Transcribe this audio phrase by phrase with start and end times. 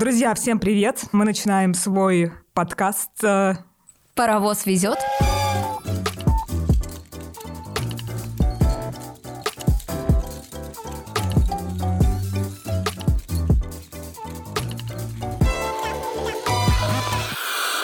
[0.00, 1.06] Друзья, всем привет!
[1.10, 3.10] Мы начинаем свой подкаст.
[3.24, 3.54] э,
[4.14, 4.96] Паровоз везет.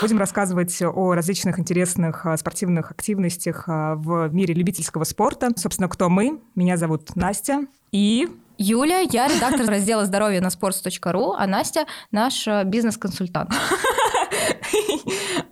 [0.00, 5.50] Будем рассказывать о различных интересных э, спортивных активностях э, в мире любительского спорта.
[5.56, 6.40] Собственно, кто мы?
[6.54, 7.66] Меня зовут Настя.
[7.90, 8.28] И
[8.58, 13.50] Юля, я редактор раздела здоровья на sports.ru, а Настя наш э, бизнес-консультант.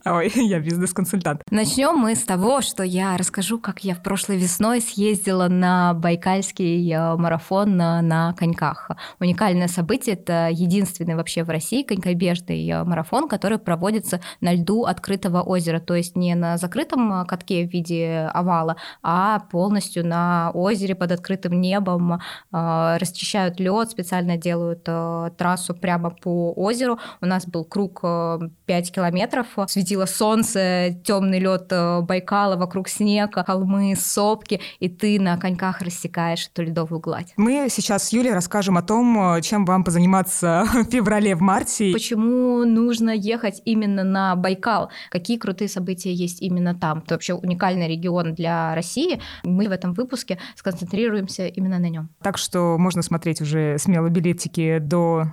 [0.05, 1.43] Ой, я бизнес-консультант.
[1.51, 6.93] Начнем мы с того, что я расскажу, как я в прошлой весной съездила на Байкальский
[6.93, 8.91] э, марафон на, на коньках.
[9.21, 15.41] Уникальное событие, это единственный вообще в России конькобежный э, марафон, который проводится на льду открытого
[15.41, 20.97] озера, то есть не на закрытом э, катке в виде овала, а полностью на озере
[20.97, 26.99] под открытым небом, э, расчищают лед, специально делают э, трассу прямо по озеру.
[27.21, 28.39] У нас был круг э,
[28.73, 35.37] 5 километров, светило солнце, темный лед э, Байкала, вокруг снег, холмы, сопки, и ты на
[35.37, 37.35] коньках рассекаешь эту ледовую гладь.
[37.37, 41.93] Мы сейчас с Юлей расскажем о том, э, чем вам позаниматься в феврале, в марте.
[41.93, 44.89] Почему нужно ехать именно на Байкал?
[45.11, 47.01] Какие крутые события есть именно там?
[47.05, 49.21] Это вообще уникальный регион для России.
[49.45, 52.09] Мы в этом выпуске сконцентрируемся именно на нем.
[52.23, 55.27] Так что можно смотреть уже смело билетики до...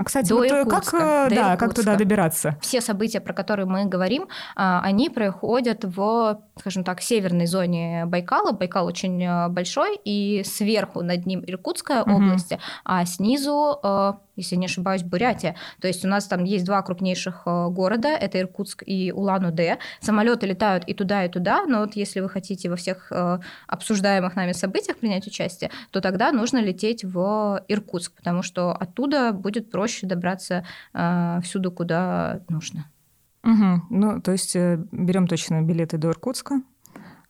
[0.00, 2.56] А, кстати, До вот, э, Иркутска, как, э, до да, как туда добираться?
[2.62, 8.52] Все события, про которые мы говорим, а, они проходят в, скажем так, северной зоне Байкала.
[8.52, 12.14] Байкал очень э, большой, и сверху над ним Иркутская Мгм.
[12.14, 12.52] область,
[12.84, 13.78] а снизу,
[14.40, 15.54] если не ошибаюсь, Бурятия.
[15.80, 19.78] То есть у нас там есть два крупнейших э, города, это Иркутск и Улан-Удэ.
[20.00, 24.36] Самолеты летают и туда, и туда, но вот если вы хотите во всех э, обсуждаемых
[24.36, 30.06] нами событиях принять участие, то тогда нужно лететь в Иркутск, потому что оттуда будет проще
[30.06, 32.86] добраться э, всюду, куда нужно.
[33.42, 33.86] Мгм.
[33.90, 36.60] Ну, то есть берем точно билеты до Иркутска.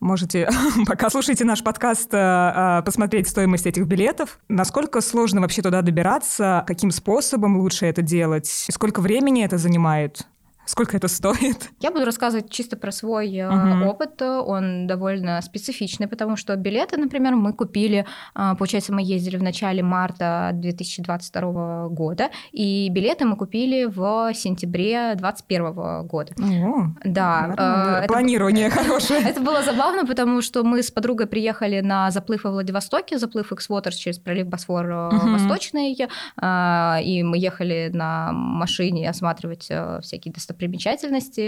[0.00, 0.48] Можете,
[0.86, 4.38] пока слушаете наш подкаст, э, э, посмотреть стоимость этих билетов.
[4.48, 6.64] Насколько сложно вообще туда добираться?
[6.66, 8.46] Каким способом лучше это делать?
[8.70, 10.26] Сколько времени это занимает?
[10.70, 11.68] Сколько это стоит?
[11.80, 13.82] Я буду рассказывать чисто про свой Мгм.
[13.82, 14.22] опыт.
[14.22, 19.82] Он довольно специфичный, потому что билеты, например, мы купили, э, получается, мы ездили в начале
[19.82, 26.34] марта 2022 года, и билеты мы купили в сентябре 2021 года.
[26.38, 27.96] О, Да, нормально.
[27.96, 28.70] э, это Планирование
[29.10, 29.22] хорошее.
[29.22, 33.96] Это было забавно, потому что мы с подругой приехали на заплыв во Владивостоке, заплыв X-Waters
[33.96, 35.32] через пролив Босфор Мгм.
[35.32, 39.68] Восточный, и мы ехали на машине осматривать
[40.02, 40.59] всякие достопримечательности,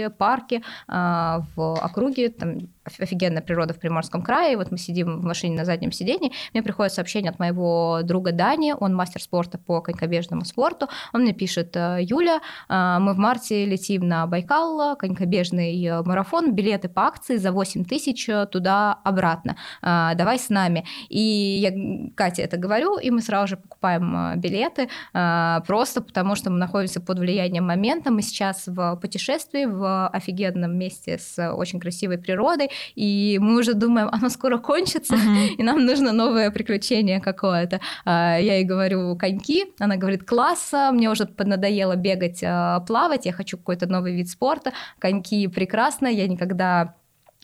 [0.09, 5.57] парки э, в округе, там офигенная природа в Приморском крае, вот мы сидим в машине
[5.57, 10.45] на заднем сидении, мне приходит сообщение от моего друга Дани, он мастер спорта по конькобежному
[10.45, 16.01] спорту, он мне пишет, «Э, Юля, э, мы в марте летим на Байкал, конькобежный э,
[16.03, 19.57] марафон, билеты по акции за 8 тысяч туда-обратно.
[19.81, 20.85] Давай с нами.
[21.09, 21.71] И я
[22.15, 27.19] Кате это говорю, и мы сразу же покупаем билеты, просто потому что мы находимся под
[27.19, 28.11] влиянием момента.
[28.11, 34.09] Мы сейчас в путешествии, в офигенном месте с очень красивой природой, и мы уже думаем,
[34.11, 35.55] оно скоро кончится, Мгм.
[35.57, 37.79] и нам нужно новое приключение какое-то.
[38.05, 43.31] А, Я ей говорю коньки, она говорит класса, мне уже надоело бегать, а, плавать, я
[43.33, 44.71] хочу какой-то новый вид спорта.
[44.99, 46.95] Коньки прекрасно, я никогда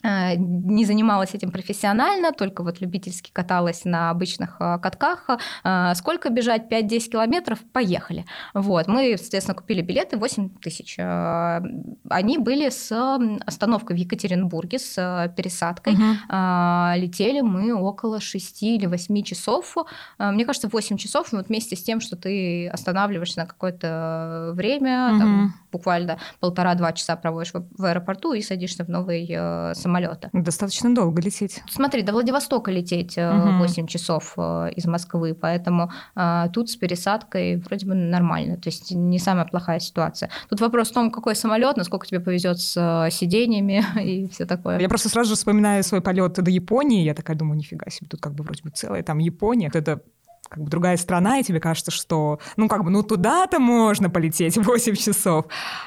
[0.03, 5.27] не занималась этим профессионально, только вот любительски каталась на обычных а, катках.
[5.63, 6.71] А, Сколько бежать?
[6.71, 7.59] 5-10 километров?
[7.73, 8.25] Поехали.
[8.53, 8.87] Вот.
[8.87, 10.97] Мы, соответственно, купили билеты 8 тысяч.
[10.97, 15.97] Они были с остановкой в Екатеринбурге, с пересадкой.
[16.29, 19.75] А, летели мы около 6 или 8 часов.
[20.17, 25.29] Мне кажется, 8 часов вот вместе с тем, что ты останавливаешься на какое-то время, там,
[25.29, 25.53] Мгм.
[25.71, 30.25] Буквально полтора-два часа проводишь в, в аэропорту и садишься в новый э, самолет.
[30.33, 31.61] Достаточно долго лететь.
[31.69, 33.59] Смотри, до Владивостока лететь э, Мгм.
[33.59, 38.91] 8 часов э, из Москвы, поэтому э, тут с пересадкой вроде бы нормально, то есть
[38.91, 40.29] не самая плохая ситуация.
[40.49, 44.79] Тут вопрос в том, какой самолет, насколько тебе повезет с э, сидениями и все такое.
[44.79, 47.03] Я просто сразу же вспоминаю свой полет до Японии.
[47.03, 49.69] Я такая думаю, нифига себе, тут как бы вроде бы целая там Япония.
[49.73, 50.01] Это
[50.49, 54.57] как бы другая страна, и тебе кажется, что, ну, как бы, ну, туда-то можно полететь
[54.57, 55.45] 8 часов.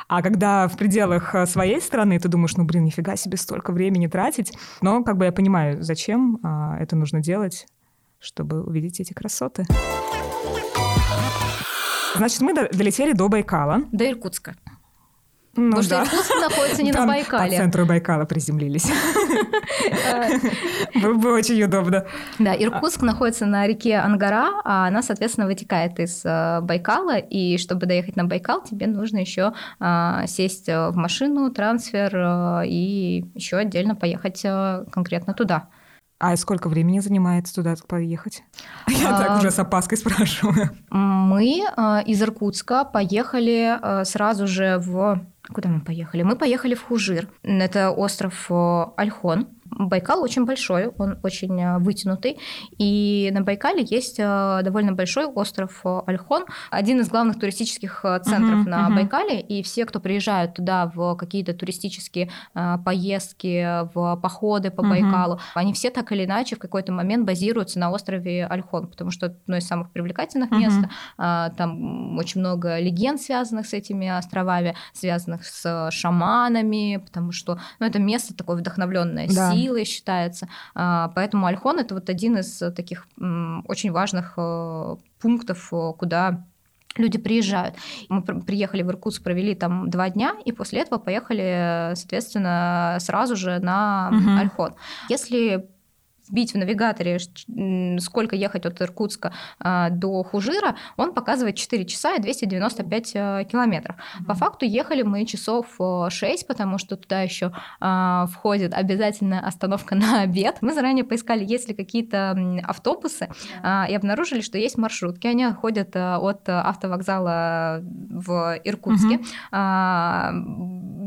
[0.09, 4.07] А когда в пределах э, своей страны, ты думаешь, ну, блин, нифига себе столько времени
[4.07, 4.57] тратить.
[4.81, 7.67] Но, как бы, я понимаю, зачем а, это нужно делать,
[8.21, 9.67] чтобы увидеть эти красоты.
[12.15, 13.83] Значит, мы до- долетели до Байкала.
[13.91, 14.55] До Иркутска.
[15.55, 16.05] Ну, Потому да.
[16.07, 17.51] что Иркутск находится не Там на Байкале.
[17.51, 18.91] По центру Байкала приземлились.
[20.95, 22.07] Было бы очень удобно.
[22.39, 27.85] Да, Иркутск находится на реке Ангара, а она, соответственно, вытекает из э, Байкала, и чтобы
[27.85, 33.59] доехать на Байкал, тебе нужно еще а, сесть э, в машину, трансфер э, и еще
[33.59, 34.43] отдельно поехать
[34.91, 35.69] конкретно туда.
[36.19, 38.43] А сколько времени занимается туда поехать?
[38.89, 40.71] Я так уже с опаской спрашиваю.
[40.91, 41.65] Мы
[42.07, 45.21] из Иркутска поехали сразу же в
[45.53, 46.23] Куда мы поехали?
[46.23, 47.29] Мы поехали в Хужир.
[47.43, 49.49] Это остров э, Альхон.
[49.79, 52.39] Байкал очень большой, он очень э, вытянутый,
[52.77, 58.69] и на Байкале есть э, довольно большой остров Альхон, один из главных туристических центров uh-huh,
[58.69, 58.95] на uh-huh.
[58.97, 62.31] Байкале, и все, кто приезжают туда в какие-то туристические
[62.85, 64.91] поездки, в походы по uh-huh.
[64.91, 69.27] Байкалу, они все так или иначе в какой-то момент базируются на острове Альхон, потому что
[69.27, 70.59] это одно из самых привлекательных uh-huh.
[70.59, 77.87] мест, там очень много легенд, связанных с этими островами, связанных с шаманами, потому что ну,
[77.87, 80.49] это место такое вдохновленное да силой считается.
[80.75, 86.45] А, поэтому Альхон это вот один из таких очень важных э, пунктов, э, куда
[86.97, 87.77] люди приезжают.
[88.09, 93.59] Мы приехали в Иркутск, провели там два дня, и после этого поехали, соответственно, сразу же
[93.61, 94.31] на угу.
[94.39, 94.75] Альхон.
[95.09, 95.69] Если
[96.33, 97.19] вбить в навигаторе,
[98.01, 103.97] сколько ехать от Иркутска а, до Хужира, он показывает 4 часа и 295 э, километров.
[104.27, 105.67] По факту ехали мы часов
[106.09, 110.59] 6, потому что туда еще а, входит обязательная остановка на обед.
[110.63, 113.29] Мы заранее поискали, есть ли какие-то автобусы,
[113.63, 113.91] yeah.
[113.91, 115.27] и обнаружили, что есть маршрутки.
[115.27, 119.21] Они ходят э, от автовокзала в Иркутске.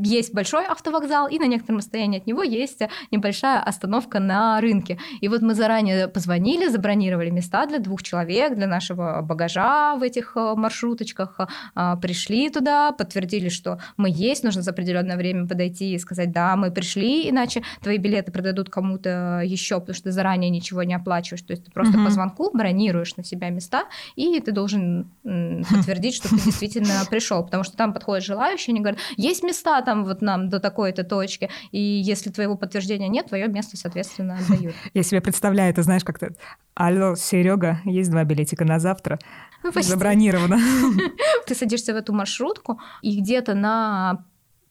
[0.03, 2.81] Есть большой автовокзал, и на некотором расстоянии от него есть
[3.11, 4.99] небольшая остановка на рынке.
[5.21, 10.33] И вот мы заранее позвонили, забронировали места для двух человек, для нашего багажа в этих
[10.35, 11.39] э, маршруточках,
[11.73, 16.55] а, пришли туда, подтвердили, что мы есть, нужно за определенное время подойти и сказать, да,
[16.55, 21.41] мы пришли, иначе твои билеты продадут кому-то еще, потому что ты заранее ничего не оплачиваешь,
[21.41, 22.05] то есть ты просто угу.
[22.05, 23.85] по звонку бронируешь на себя места,
[24.15, 28.99] и ты должен подтвердить, что ты действительно пришел, потому что там подходят желающие, они говорят,
[29.17, 33.77] есть места там вот нам до такой-то точки, и если твоего подтверждения нет, твое место,
[33.77, 34.75] соответственно, отдают.
[34.95, 36.29] Я себе представляю, ты знаешь, как-то
[36.73, 39.19] Алло, Серега, есть два билетика на завтра.
[39.61, 39.91] Ну, почти.
[39.91, 40.57] Забронировано.
[41.47, 44.23] Ты садишься в эту маршрутку, и где-то на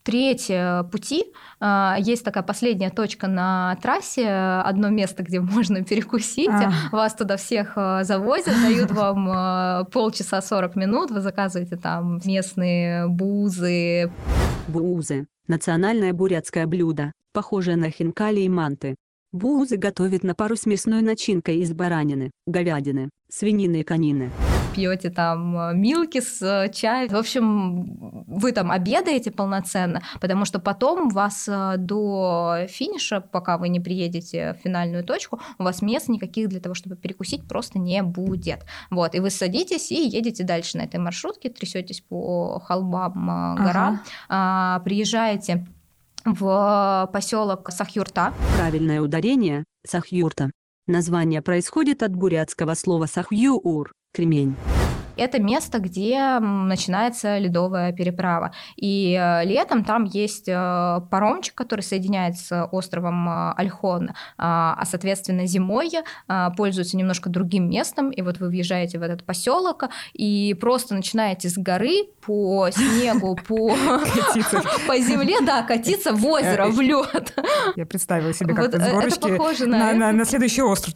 [0.03, 1.25] третье пути
[1.61, 4.26] а, есть такая последняя точка на трассе,
[4.65, 6.49] одно место, где можно перекусить.
[6.49, 6.73] А.
[6.91, 14.11] Вас туда всех а, завозят, дают вам полчаса 40 минут, вы заказываете там местные бузы.
[14.69, 18.94] Бузы– национальное бурятское блюдо, похожее на хинкали и манты.
[19.34, 24.31] Буузы готовят на пару с мясной начинкой из баранины, говядины, свинины и конины.
[24.76, 27.08] Пьете там э, милки с э, чаем.
[27.08, 33.70] В общем, вы там обедаете полноценно, потому что потом вас э, до финиша, пока вы
[33.70, 38.04] не приедете в финальную точку, у вас мест никаких для того, чтобы перекусить, просто не
[38.04, 38.64] будет.
[38.88, 44.84] Вот, и вы садитесь и едете дальше на этой маршрутке, трясетесь по холмам, горам, ага.
[44.84, 45.66] приезжаете
[46.25, 48.32] в поселок Сахюрта.
[48.56, 50.50] Правильное ударение– Сахюрта.
[50.87, 54.55] Название происходит от бурятского слова «сахюур»– кремень.
[55.16, 58.52] Это место, где начинается ледовая переправа.
[58.76, 64.84] И э, летом там есть э, паромчик, который соединяет с островом э, Альхон, а, а
[64.84, 65.90] соответственно зимой
[66.56, 68.11] пользуется немножко другим местом.
[68.11, 73.69] И вот вы въезжаете в этот поселок и просто начинаете с горы по снегу, по,
[74.87, 77.34] по земле, да, катиться в озеро, в лед.
[77.77, 80.24] Я представила себе, как с горочки на...
[80.24, 80.94] Следующий остров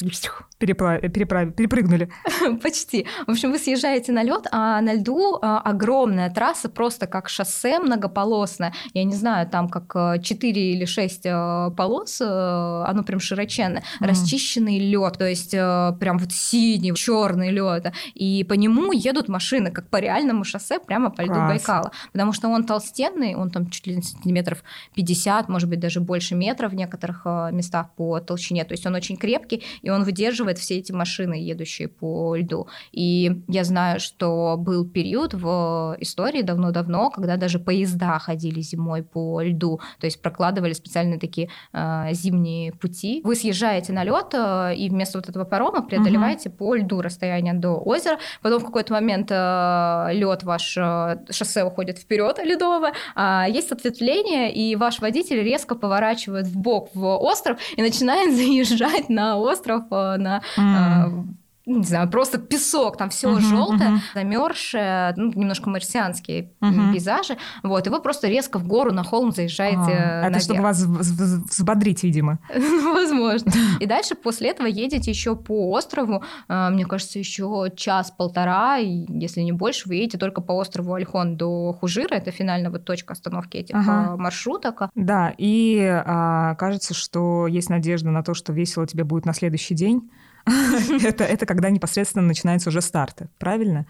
[0.58, 2.10] перепрыгнули.
[2.62, 3.06] Почти.
[3.26, 7.28] В общем, вы съезжаете выезжаете на лед, а на льду а, огромная трасса, просто как
[7.28, 8.72] шоссе многополосное.
[8.94, 13.82] Я не знаю, там как 4 э, или 6 э, полос, э, оно прям широченное,
[14.00, 14.06] mm.
[14.06, 17.92] расчищенный лед, то есть прям вот синий, черный лед.
[18.14, 21.48] И по нему едут машины, как по реальному шоссе, прямо по льду Класс.
[21.48, 21.92] Байкала.
[22.12, 24.62] Потому что он толстенный, он там чуть ли не сантиметров
[24.94, 28.64] 50, может быть, даже больше метров в некоторых местах по толщине.
[28.64, 32.68] То есть он очень крепкий, и он выдерживает все эти машины, едущие по льду.
[32.92, 39.40] И я знаю, что был период в истории давно-давно, когда даже поезда ходили зимой по
[39.42, 43.20] льду, то есть прокладывали специальные такие э, зимние пути.
[43.24, 46.58] Вы съезжаете на лед э, и вместо вот этого парома преодолеваете угу.
[46.58, 48.18] по льду расстояние до озера.
[48.42, 54.52] Потом в какой-то момент э, лед ваш э, шоссе уходит вперед ледовое, а есть ответвление,
[54.52, 60.16] и ваш водитель резко поворачивает в бок в остров и начинает заезжать на остров э,
[60.16, 61.38] на э,
[61.76, 64.00] не знаю, просто песок, там все Мгм, желтое, мгм.
[64.14, 66.92] замерзшее, ну, немножко марсианские Мгм.
[66.92, 67.36] пейзажи.
[67.62, 70.42] Вот, и вы просто резко в гору на холм заезжаете А, Это наверх.
[70.42, 72.38] чтобы вас вз- вз- взбодрить, видимо.
[72.58, 73.52] Ну, Возможно.
[73.80, 79.52] И дальше после этого едете еще по острову, а, мне кажется, еще час-полтора, если не
[79.52, 83.74] больше, вы едете только по острову Альхон до Хужира, это финальная вот точка остановки этих
[83.76, 84.12] Ага.
[84.12, 84.82] а, маршруток.
[84.94, 89.74] Да, и а, кажется, что есть надежда на то, что весело тебе будет на следующий
[89.74, 90.10] день.
[91.02, 93.86] это, это когда непосредственно начинается уже старт, правильно?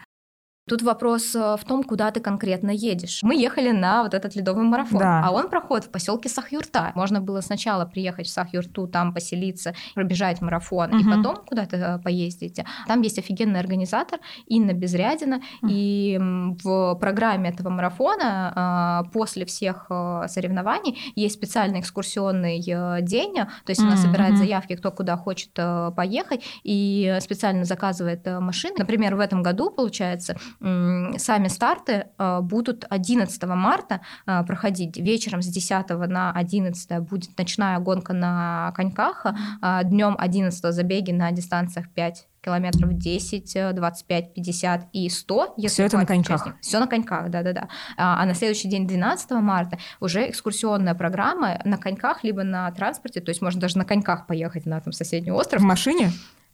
[0.69, 3.21] Тут вопрос э, в том, куда ты конкретно едешь.
[3.23, 5.23] Мы ехали на вот этот ледовый марафон, Да.
[5.25, 6.91] а он проходит в поселке Сахюрта.
[6.95, 11.11] Можно было сначала приехать в Сахюрту, там поселиться, пробежать марафон, и Мгм.
[11.23, 12.59] потом куда-то э, поездить.
[12.87, 15.71] Там есть офигенный организатор Инна Безрядина, Мгм.
[15.73, 16.17] и
[16.63, 23.69] в программе этого марафона а, после всех э, соревнований есть специальный экскурсионный э, день, то
[23.69, 28.75] есть она Мгм, собирает заявки, кто куда хочет э, поехать, и специально заказывает э, машины.
[28.77, 34.97] Например, в этом году, получается, сами старты э, будут 11 марта э, проходить.
[34.97, 39.25] Вечером с 10 на 11 будет ночная гонка на коньках,
[39.61, 45.55] а днем 11 забеги на дистанциях 5 километров 10, э, 25, 50 и 100.
[45.67, 46.55] Всё это на коньках?
[46.61, 47.69] Все на коньках, да-да-да.
[47.97, 53.21] А а на следующий день, 12 марта, уже экскурсионная программа на коньках, либо на транспорте,
[53.21, 55.61] то есть можно даже на коньках поехать на там, соседний остров.
[55.61, 56.11] В машине?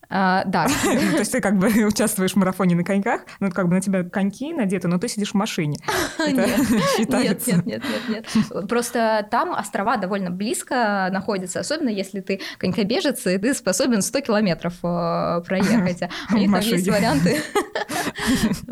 [0.10, 3.76] А, да, То есть ты как бы участвуешь в марафоне на коньках, ну, как бы
[3.76, 5.78] на тебя коньки надеты, но ты сидишь в машине.
[6.26, 8.68] Нет, Нет, нет, нет, нет.
[8.70, 14.74] Просто там острова довольно близко находятся, особенно если ты конькобежец, и ты способен 100 километров
[14.84, 16.04] э, проехать.
[16.04, 17.42] А У них там есть варианты.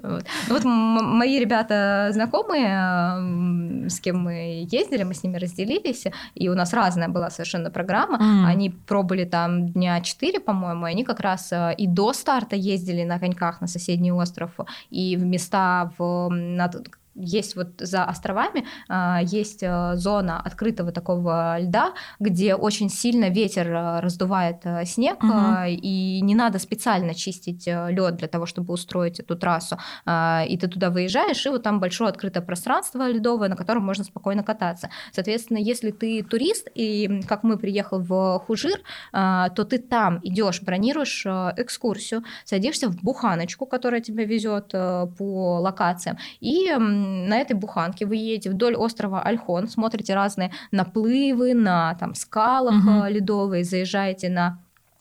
[0.02, 0.64] Вот.
[0.64, 6.74] Ну мои ребята знакомые, с кем мы ездили, мы с ними разделились, и у нас
[6.74, 8.48] разная была совершенно программа.
[8.48, 13.04] Они пробыли там дня 4, по-моему, и они как раз э, и до старта ездили
[13.04, 16.68] на коньках на соседний остров, и в места в, на
[17.16, 23.68] есть вот за островами а, есть э, зона открытого такого льда, где очень сильно ветер
[23.68, 29.20] э, раздувает э, снег, э, и не надо специально чистить лед для того, чтобы устроить
[29.20, 29.78] эту трассу.
[30.06, 34.04] А, И ты туда выезжаешь, и вот там большое открытое пространство ледовое, на котором можно
[34.04, 34.90] спокойно кататься.
[35.12, 38.80] Соответственно, если ты турист, и как мы приехал в Хужир,
[39.12, 46.72] то ты там идешь, бронируешь экскурсию, садишься в буханочку, которая тебя везет по локациям, и
[47.04, 53.12] на этой буханке вы едете вдоль острова Альхон, смотрите разные наплывы на там скалах э,
[53.12, 54.60] ледовые, заезжаете на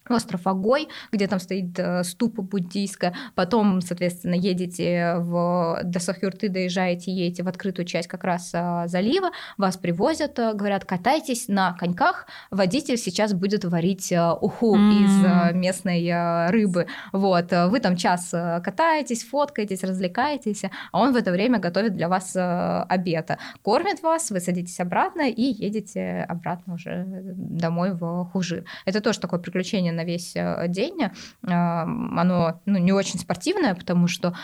[0.09, 3.15] остров Огой, где там стоит э, ступа буддийская.
[3.35, 9.31] Потом, соответственно, едете в, до Сахюрты, доезжаете, едете в открытую часть как раз э, залива,
[9.59, 15.05] вас привозят, э, говорят, катайтесь на коньках, водитель сейчас будет варить э, уху М.
[15.05, 16.87] из местной рыбы.
[17.13, 22.35] Вот, вы там час катаетесь, фоткаетесь, развлекаетесь, а он в это время готовит для вас
[22.35, 23.31] обед.
[23.63, 28.65] Кормит вас, вы садитесь обратно и едете обратно уже домой в Хужир.
[28.85, 31.03] Это тоже такое приключение на весь э, день.
[31.03, 31.11] Э,
[31.47, 34.35] Оно ну, не очень спортивное, потому что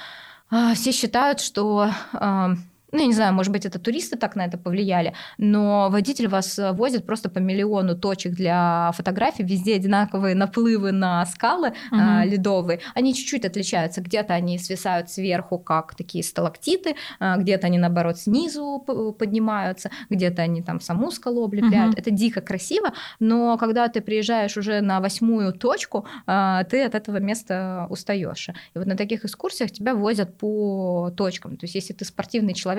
[0.51, 2.49] э, все считают, что э,
[2.93, 6.59] ну, я не знаю, может быть, это туристы так на это повлияли, но водитель вас
[6.59, 12.01] э, возит просто по миллиону точек для фотографий, везде одинаковые наплывы на скалы Мгм.
[12.01, 12.81] а, ледовые.
[12.95, 14.01] Они чуть-чуть отличаются.
[14.01, 18.83] Где-то они свисают сверху, как такие сталактиты, а, где-то они, наоборот, снизу
[19.19, 21.93] поднимаются, где-то они там саму скалу облепляют.
[21.93, 21.99] Мгм.
[21.99, 27.19] Это дико красиво, но когда ты приезжаешь уже на восьмую точку, а, ты от этого
[27.19, 28.49] места устаешь.
[28.49, 31.57] И вот на таких экскурсиях тебя возят по точкам.
[31.57, 32.78] То есть если ты спортивный человек,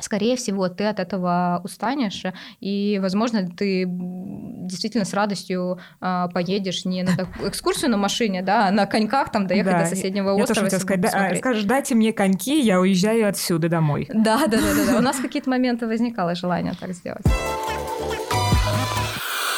[0.00, 2.24] скорее всего, ты от этого устанешь,
[2.60, 8.68] и, возможно, ты действительно с радостью а, поедешь не на такую экскурсию на машине, да,
[8.68, 10.68] а на коньках там доехать Да, до соседнего Я тоже острова.
[10.68, 14.08] чтобы сказать, да, а, скажешь, дайте мне коньки, я уезжаю отсюда домой.
[14.12, 14.98] Да, да, да, да, да.
[14.98, 17.22] У нас какие-то моменты возникало желание так сделать.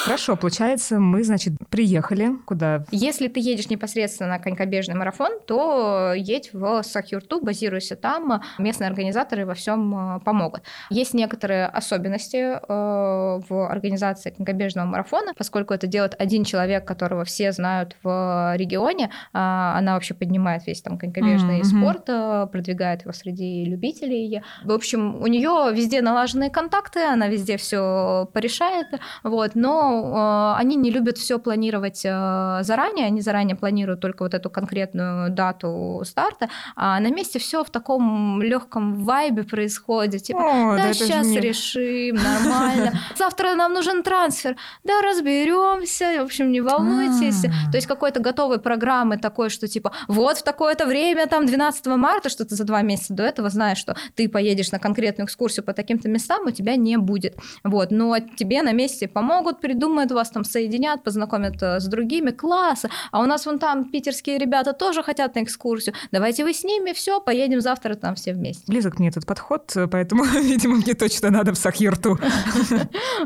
[0.05, 2.85] Хорошо, получается, мы, значит, приехали куда?
[2.91, 9.47] Если ты едешь непосредственно на конькобежный марафон, то едь в Сахюрту, базируйся там, местные организаторы
[9.47, 10.63] во всем помогут.
[10.91, 17.53] Есть некоторые особенности э, в организации конькобежного марафона, поскольку это делает один человек, которого все
[17.53, 21.65] знают в регионе, а она вообще поднимает весь там конькобежный Мгм.
[21.65, 24.43] спорт, э, продвигает его среди любителей.
[24.65, 28.89] В общем, у нее везде налаженные контакты, она везде все порешает,
[29.23, 34.35] вот, но Э, они не любят все планировать э, заранее, они заранее планируют только вот
[34.35, 40.23] эту конкретную дату старта, а на месте все в таком легком вайбе происходит.
[40.23, 42.93] Типа, О, да, да сейчас решим, нормально.
[43.17, 44.57] Завтра нам нужен трансфер.
[44.85, 46.23] Да, разберемся.
[46.23, 47.45] В общем, не волнуйтесь.
[47.45, 47.71] А.
[47.71, 52.29] То есть какой-то готовой программы такой, что типа вот в такое-то время, там 12 марта,
[52.29, 55.73] что ты за два месяца до этого знаешь, что ты поедешь на конкретную экскурсию по
[55.73, 57.37] таким-то местам, у тебя не будет.
[57.63, 57.91] Вот.
[57.91, 62.31] Но тебе на месте помогут, придумают, вас там соединят, познакомят э, с другими.
[62.31, 62.85] Класс!
[63.11, 65.95] А у нас вон там питерские ребята тоже хотят на экскурсию.
[66.13, 68.65] Давайте вы с ними, все, поедем завтра там все вместе.
[68.67, 72.19] Близок мне этот подход, поэтому, видимо, мне точно надо в Сахирту.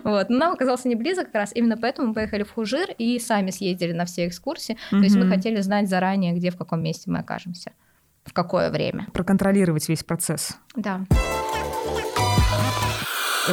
[0.04, 0.30] Вот.
[0.30, 1.52] Нам оказался не близок как раз.
[1.54, 4.76] Именно поэтому мы поехали в Хужир и сами съездили на все экскурсии.
[4.90, 7.72] То есть мы хотели знать заранее, где, в каком месте мы окажемся,
[8.24, 9.08] в какое время.
[9.12, 10.56] Проконтролировать весь процесс.
[10.74, 11.04] Да.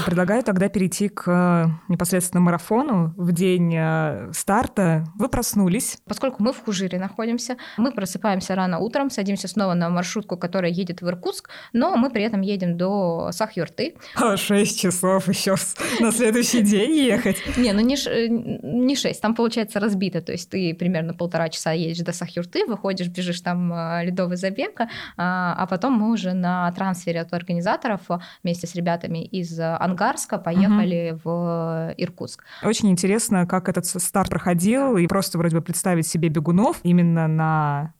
[0.03, 3.13] Предлагаю тогда перейти к э, непосредственно марафону.
[3.17, 5.97] В день э, старта вы проснулись.
[6.05, 11.01] Поскольку мы в Хужире находимся, мы просыпаемся рано утром, садимся снова на маршрутку, которая едет
[11.01, 13.95] в Иркутск, но мы при этом едем до Сахюрты.
[14.35, 15.55] Шесть часов еще
[15.99, 17.37] на следующий день ехать.
[17.55, 21.71] Не, ну не, э, не 6, там получается разбито, то есть ты примерно полтора часа
[21.71, 23.71] едешь до Сахюрты, выходишь, бежишь там
[24.01, 24.81] ледовый забег,
[25.17, 28.01] а потом мы уже на трансфере от организаторов
[28.43, 32.43] вместе с ребятами из Ангарска поехали в Иркутск.
[32.63, 37.93] Очень интересно, как этот старт проходил, и просто вроде бы представить себе бегунов именно на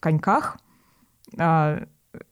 [0.00, 0.56] коньках.
[1.38, 1.82] А,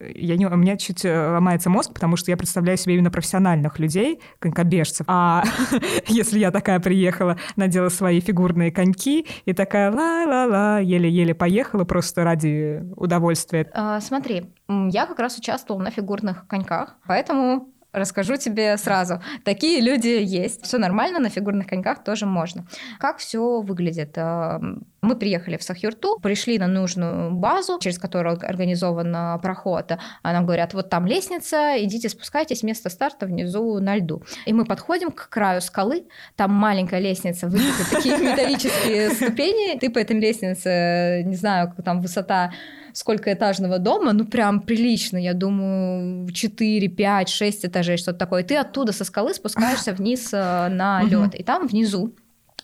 [0.00, 3.78] Я не, у меня чуть э, ломается мозг, потому что я представляю себе именно профессиональных
[3.78, 5.06] людей, конькобежцев.
[5.08, 5.44] А
[6.06, 12.82] если я такая приехала, надела свои фигурные коньки и такая ла-ла-ла, еле-еле поехала просто ради
[12.96, 13.70] удовольствия.
[13.75, 19.20] А, Смотри, я как раз участвовала на фигурных коньках, поэтому расскажу тебе сразу.
[19.44, 20.62] Такие люди есть.
[20.64, 22.66] Все нормально, на фигурных коньках тоже можно.
[22.98, 24.16] Как все выглядит?
[24.18, 24.60] А,
[25.00, 29.92] Мы приехали в Сахюрту, пришли на нужную базу, через которую организован а, проход.
[30.22, 34.22] А Нам говорят, вот там лестница, идите спускайтесь, место старта внизу на льду.
[34.44, 39.78] И мы подходим к краю скалы, там маленькая лестница, выбиты такие металлические ступени.
[39.78, 42.52] Ты по этой лестнице, не знаю, как там высота
[42.96, 48.42] сколько этажного дома, ну прям прилично, я думаю, 4, 5, 6 этажей, что-то такое.
[48.42, 51.34] И ты оттуда со скалы спускаешься вниз э, на лед.
[51.34, 52.14] И там внизу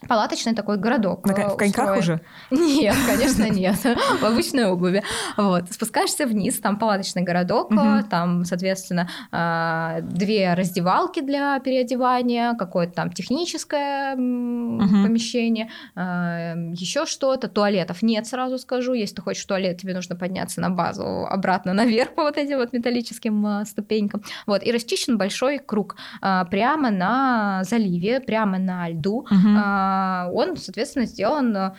[0.09, 1.27] палаточный такой городок.
[1.27, 2.01] На э, в коньках устроен.
[2.01, 2.21] уже?
[2.51, 3.77] Нет, конечно, нет.
[4.21, 5.03] В обычной обуви.
[5.37, 5.71] Вот.
[5.71, 13.13] Спускаешься вниз, там палаточный городок, э, там, соответственно, э, две раздевалки для переодевания, какое-то там
[13.13, 17.49] техническое помещение, еще что-то.
[17.49, 18.95] Туалетов нет, сразу скажу.
[18.95, 22.73] Если ты хочешь туалет, тебе нужно подняться на базу обратно наверх по вот этим вот
[22.73, 24.23] металлическим ступенькам.
[24.47, 24.63] Вот.
[24.63, 29.27] И расчищен большой круг прямо на заливе, прямо на льду.
[29.31, 29.57] Мгм.
[29.93, 31.73] А, Он, соответственно, сделан, э,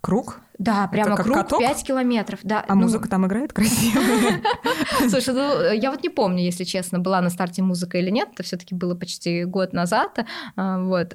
[0.00, 0.40] Круг?
[0.58, 1.60] Да, прямо круг каток?
[1.60, 2.40] 5 километров.
[2.42, 4.40] Да, А ну, музыка там играет красивая?
[5.08, 8.28] Слушай, ну, я вот не помню, если честно, была на старте музыка или нет.
[8.34, 10.18] Это все-таки было почти год назад.
[10.56, 11.12] А, Вот.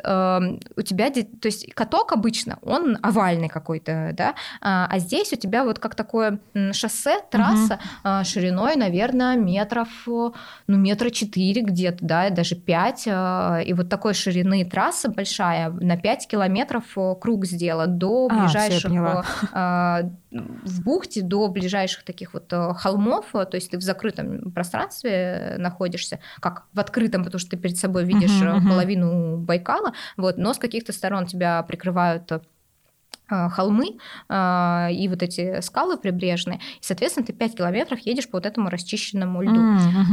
[0.78, 5.64] У тебя, то есть каток обычно, он овальный какой-то, да, а а здесь у тебя
[5.64, 6.40] вот как такое
[6.72, 13.06] шоссе, трасса а, шириной, наверное, метров, ну, метра четыре где-то, да, даже пять.
[13.08, 16.84] а, И вот такой ширины трасса большая, на 5 километров
[17.20, 18.48] круг сделан до А,
[19.52, 24.52] а, в бухте до ближайших таких вот э, холмов, э, то есть ты в закрытом
[24.52, 30.38] пространстве находишься, как в открытом, потому что ты перед собой видишь э, половину Байкала, вот,
[30.38, 32.32] но с каких-то сторон тебя прикрывают
[33.50, 33.98] холмы
[34.30, 38.70] э, и вот эти скалы прибрежные, и, соответственно, ты 5 километров едешь по вот этому
[38.70, 39.60] расчищенному льду.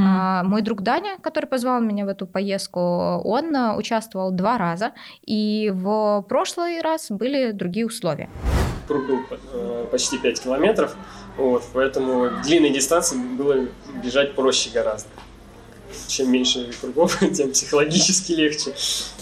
[0.05, 4.93] А, Мой друг Даня, который позвал меня в эту поездку, он э, участвовал два раза,
[5.25, 8.29] и в прошлый раз были другие условия.
[8.87, 10.97] Круг был э, почти 5 километров,
[11.37, 13.67] вот, поэтому длинной дистанции было
[14.03, 15.09] бежать проще гораздо.
[16.11, 18.73] Чем меньше кругов, тем психологически легче.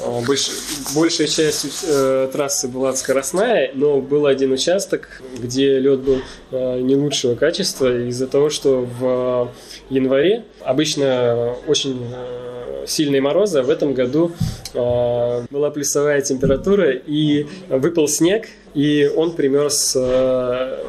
[0.01, 0.49] Э, Больш,
[0.95, 6.97] большая часть э, трассы была скоростная, но был один участок, где лед был э, не
[6.97, 9.53] лучшего качества из-за того, что в
[9.91, 14.33] январе обычно очень э, сильные морозы, а в этом году
[14.73, 20.85] э, была плюсовая температура и выпал снег, и он примерз э,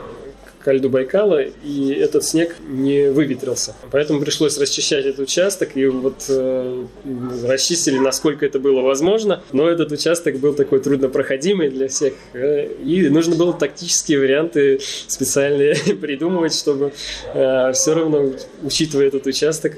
[0.63, 3.75] к льду Байкала, и этот снег не выветрился.
[3.91, 6.85] Поэтому пришлось расчищать этот участок, и вот э,
[7.47, 13.09] расчистили, насколько это было возможно, но этот участок был такой труднопроходимый для всех, э, и
[13.09, 16.93] нужно было тактические варианты специальные придумывать, чтобы
[17.33, 19.73] все равно, учитывая этот участок,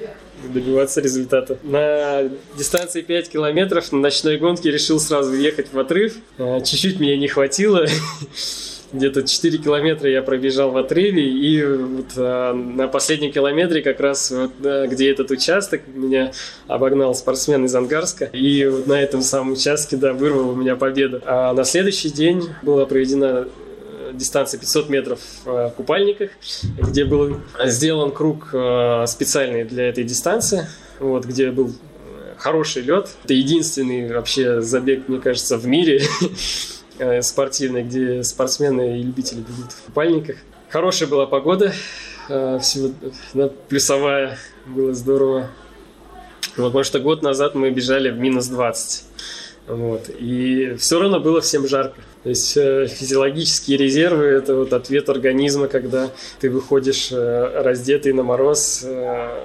[0.50, 1.58] добиваться результата.
[1.64, 6.16] На дистанции 5 километров на ночной гонке решил сразу ехать в отрыв.
[6.38, 7.86] А, чуть-чуть мне не хватило.
[8.94, 14.32] Где-то 4 километра я пробежал в отрыве, и вот а, на последнем километре как раз
[14.32, 16.32] вот, а, где этот участок меня
[16.68, 21.22] обогнал спортсмен из Ангарска, и вот на этом самом участке, да, вырвал у меня победу.
[21.26, 23.48] А на следующий день была проведена
[24.14, 26.32] дистанция 500 метров в купальниках,
[26.78, 30.68] где был сделан круг э, специальный для этой дистанции,
[31.00, 31.72] вот, где был
[32.38, 33.10] хороший лед.
[33.24, 36.02] Это единственный вообще забег, мне кажется, в мире
[37.02, 40.38] э, спортивный, где спортсмены и любители бегут в купальниках.
[40.70, 41.74] Хорошая была погода,
[42.30, 42.92] э, всего,
[43.34, 45.50] да, плюсовая, было здорово.
[46.58, 49.06] Вот, потому что год назад мы бежали в минус 20.
[49.68, 52.02] Вот, и все равно было всем жарко.
[52.24, 58.24] То есть э, физиологические резервы– это вот ответ организма, когда ты выходишь э, раздетый на
[58.24, 59.44] мороз, э,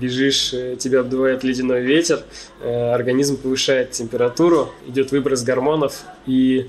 [0.00, 2.22] бежишь, тебя обдувает ледяной ветер,
[2.62, 6.68] организм повышает температуру, идет выброс гормонов, и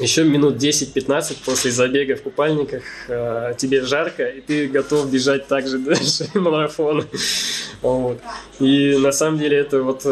[0.00, 2.82] еще минут 10-15 после забега в купальниках
[3.56, 7.06] тебе жарко, и ты готов бежать также дальше марафон.
[7.80, 8.18] Вот.
[8.58, 10.04] И на самом деле это вот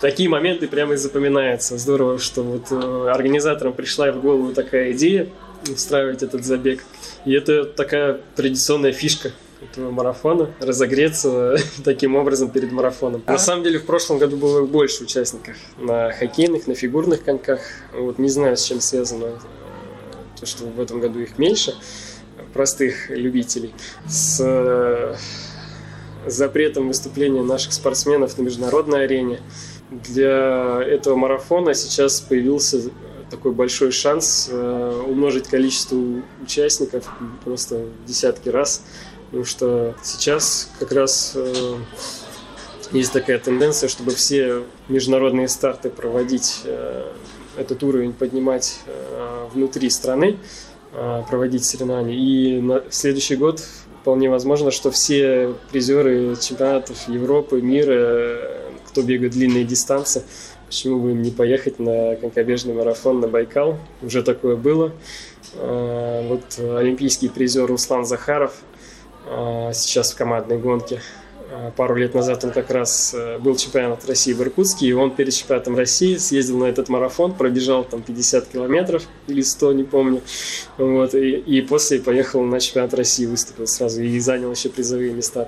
[0.00, 1.78] такие моменты прямо и запоминаются.
[1.78, 5.28] Здорово, что вот э, организаторам пришла в голову такая идея
[5.68, 6.84] устраивать этот забег.
[7.24, 13.22] И это такая традиционная фишка этого марафона, разогреться таким образом перед марафоном.
[13.26, 17.60] На самом деле в прошлом году было больше участников на хоккейных, на фигурных коньках.
[17.92, 19.38] Вот не знаю, с чем связано э,
[20.40, 21.74] то, что в этом году их меньше,
[22.52, 23.74] простых любителей.
[24.06, 25.16] С э,
[26.26, 29.40] запретом выступления наших спортсменов на международной арене
[29.90, 32.90] для этого марафона сейчас появился
[33.30, 35.98] такой большой шанс э, умножить количество
[36.42, 37.08] участников
[37.44, 38.82] просто в десятки раз,
[39.26, 41.74] потому что сейчас как раз э,
[42.92, 47.12] есть такая тенденция, чтобы все международные старты проводить, э,
[47.56, 48.80] этот уровень поднимать
[49.54, 50.36] внутри страны,
[50.92, 52.14] проводить соревнования.
[52.14, 53.62] И на следующий год
[54.02, 58.56] вполне возможно, что все призеры чемпионатов Европы, мира
[58.96, 60.22] кто бегает длинные дистанции,
[60.66, 63.78] почему бы им не поехать на конькобежный марафон на Байкал?
[64.00, 64.92] Уже такое было.
[65.56, 68.54] А, вот олимпийский призер Руслан Захаров
[69.72, 71.00] сейчас в командной гонке.
[71.48, 75.14] А, пару лет назад он как раз э, был чемпионат России в Иркутске, и он
[75.14, 80.22] перед чемпионатом России съездил на этот марафон, пробежал там 50 километров или 100, не помню.
[80.76, 85.46] Вот, и, и после поехал на чемпионат России, выступил сразу и занял еще призовые места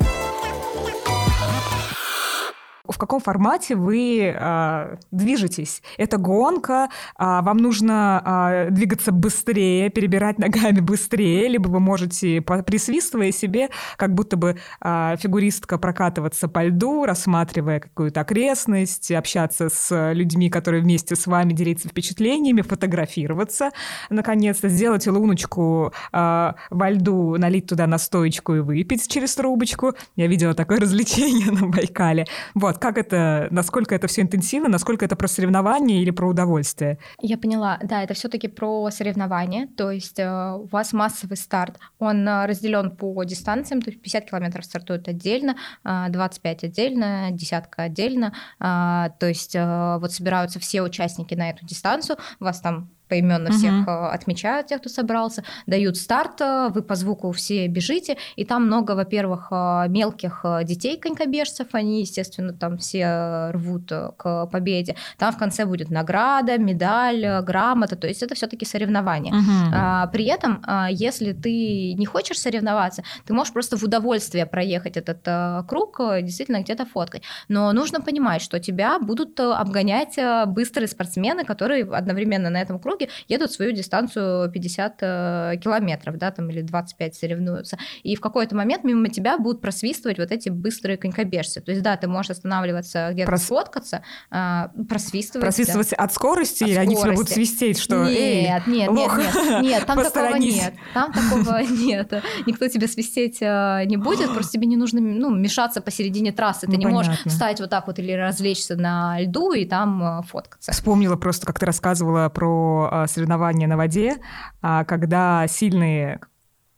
[2.98, 5.82] в каком формате вы э, движетесь.
[5.98, 13.30] Это гонка, э, вам нужно э, двигаться быстрее, перебирать ногами быстрее, либо вы можете, присвистывая
[13.30, 20.50] себе, как будто бы э, фигуристка прокатываться по льду, рассматривая какую-то окрестность, общаться с людьми,
[20.50, 23.70] которые вместе с вами делиться впечатлениями, фотографироваться,
[24.10, 29.94] наконец-то сделать луночку э, во льду, налить туда настоечку и выпить через трубочку.
[30.16, 32.26] Я видела такое развлечение на Байкале.
[32.54, 36.98] Вот, как это, насколько это все интенсивно, насколько это про соревнования или про удовольствие?
[37.20, 42.26] Я поняла, да, это все-таки про соревнования, то есть э, у вас массовый старт, он
[42.26, 48.32] э, разделен по дистанциям, то есть 50 километров стартует отдельно, 25 э, отдельно, десятка отдельно,
[48.58, 53.90] то есть вот собираются все участники на эту дистанцию, у вас там поименно всех угу.
[53.90, 58.92] отмечают, тех, кто собрался, дают старт, э, вы по звуку все бежите, и там много,
[58.92, 64.96] во-первых, э, мелких детей конькобежцев, они, естественно, там все рвут к победе.
[65.16, 69.34] Там в конце будет награда, медаль, грамота, то есть это все-таки соревнование.
[69.34, 69.74] Угу.
[69.74, 75.66] А, при этом, если ты не хочешь соревноваться, ты можешь просто в удовольствие проехать этот
[75.66, 77.22] круг, действительно где-то фоткать.
[77.48, 83.12] Но нужно понимать, что тебя будут обгонять быстрые спортсмены, которые одновременно на этом круге дороге
[83.28, 87.78] едут свою дистанцию 50 э, километров, да, там или 25 соревнуются.
[88.02, 91.60] И в какой-то момент мимо тебя будут просвистывать вот эти быстрые конькобежцы.
[91.60, 93.42] То есть, да, ты можешь останавливаться где-то Прос...
[93.42, 95.44] сфоткаться, просвистывать.
[95.44, 96.04] Просвистывать да.
[96.04, 96.92] от скорости, от или скорости.
[96.92, 100.74] они тебя будут свистеть, что Нет, Эй, нет, нет, нет, нет, там такого нет.
[100.94, 102.12] Там такого нет.
[102.46, 106.66] Никто тебя свистеть э, не будет, просто тебе не нужно ну, мешаться посередине трассы.
[106.66, 107.10] Ты ну, не понятно.
[107.10, 110.72] можешь встать вот так вот или развлечься на льду и там э, фоткаться.
[110.72, 114.16] Вспомнила просто, как ты рассказывала про а, соревнования на воде,
[114.62, 116.20] а, когда сильные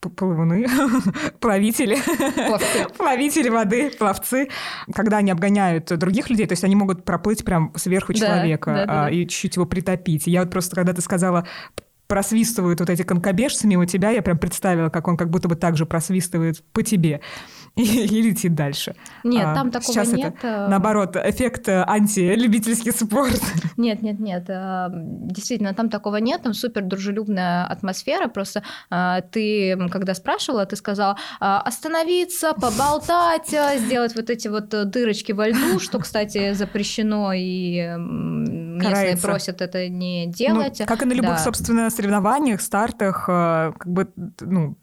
[0.01, 0.66] плавуны,
[1.40, 1.99] плавители,
[2.96, 4.49] плавители воды, пловцы,
[4.94, 9.05] когда они обгоняют других людей, то есть они могут проплыть прям сверху человека да, да,
[9.05, 9.11] да.
[9.11, 10.27] и чуть-чуть его притопить.
[10.27, 11.46] Я вот просто, когда ты сказала
[12.11, 15.77] просвистывают вот эти конкобежцы мимо тебя, я прям представила, как он как будто бы так
[15.77, 17.20] же просвистывает по тебе.
[17.76, 18.94] И, и летит дальше.
[19.24, 20.35] Нет, А, там такого сейчас нет.
[20.38, 23.40] это, Наоборот, эффект э, антилюбительский спорт.
[23.76, 24.44] Нет, нет, нет.
[24.48, 26.42] э, Действительно, там такого нет.
[26.42, 28.28] Там супер дружелюбная атмосфера.
[28.28, 35.48] Просто э, ты, когда спрашивала, ты сказала остановиться, поболтать, сделать вот эти вот дырочки во
[35.48, 39.26] льду, что, кстати, запрещено, и местные Карается.
[39.26, 40.78] просят это не Ну, делать.
[40.87, 41.38] как и на любых, Да.
[41.38, 44.09] собственно, соревнованиях, стартах, как бы,
[44.40, 44.76] ну,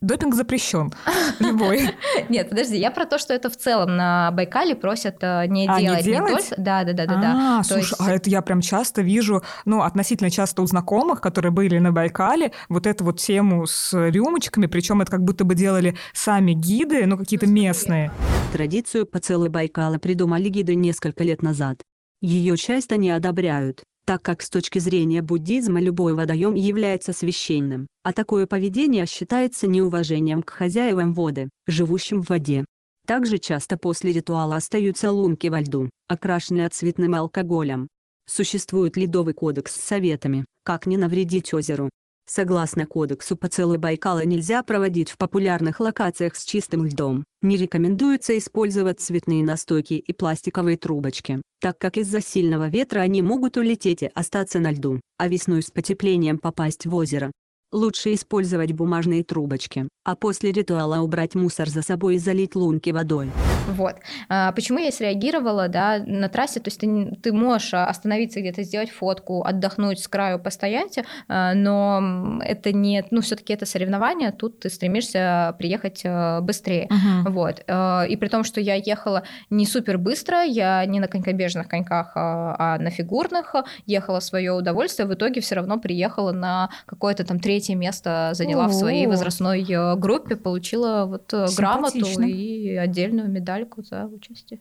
[0.00, 0.92] допинг запрещен.
[1.40, 1.90] Любой.
[2.28, 5.78] Нет, подожди, я про то, что это в целом на Байкале просят э, не А,
[5.80, 6.04] не делать.
[6.04, 6.48] делать?
[6.48, 7.58] только- Да, да, да, да, да.
[7.58, 11.20] А, То слушай, есть- а это я прям часто вижу, ну, относительно часто у знакомых,
[11.20, 15.54] которые были на Байкале, вот эту вот тему с рюмочками, причем это как будто бы
[15.54, 18.10] делали сами гиды, ну, какие-то местные.
[18.52, 21.78] Традицию поцелуй Байкала придумали гиды несколько лет назад.
[22.22, 28.12] Ее часто не одобряют, так как с точки зрения буддизма любой водоем является священным, а
[28.12, 32.64] такое поведение считается неуважением к хозяевам воды, живущим в воде.
[33.04, 37.88] Также часто после ритуала остаются лунки во льду, окрашенные цветным алкоголем.
[38.28, 41.90] Существует ледовый кодекс с советами, как не навредить озеру.
[42.28, 47.24] Согласно кодексу поцелуй Байкала нельзя проводить в популярных локациях с чистым льдом.
[47.40, 53.56] Не рекомендуется использовать цветные настойки и пластиковые трубочки, так как из-за сильного ветра они могут
[53.56, 57.30] улететь и остаться на льду, а весной с потеплением попасть в озеро.
[57.72, 63.32] Лучше использовать бумажные трубочки, а после ритуала убрать мусор за собой и залить лунки водой.
[63.66, 63.96] Вот.
[64.28, 68.62] А, Почему я среагировала, да, на трассе, то есть ты, ты можешь а, остановиться где-то,
[68.62, 74.30] сделать фотку, отдохнуть с краю, постоять, а, но это не, ну, все таки это соревнование,
[74.30, 76.88] тут ты стремишься приехать а, быстрее.
[77.24, 77.64] Вот.
[77.66, 82.12] э, И при том, что я ехала не супер быстро, я не на конькобежных коньках,
[82.14, 83.54] а а на фигурных,
[83.86, 88.72] ехала свое удовольствие, в итоге все равно приехала на какое-то там третье место, заняла в
[88.72, 94.60] своей возрастной э, группе, получила вот э, грамоту и отдельную медальку за участие.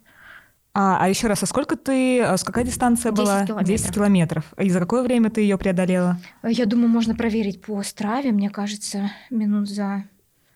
[0.77, 3.45] А, а еще раз, а сколько ты, а, с какая дистанция 10 была?
[3.45, 3.67] километров.
[3.67, 4.53] 10 километров.
[4.57, 6.17] И за какое время ты ее преодолела?
[6.43, 10.03] Я думаю, можно проверить по страве, мне кажется, минут за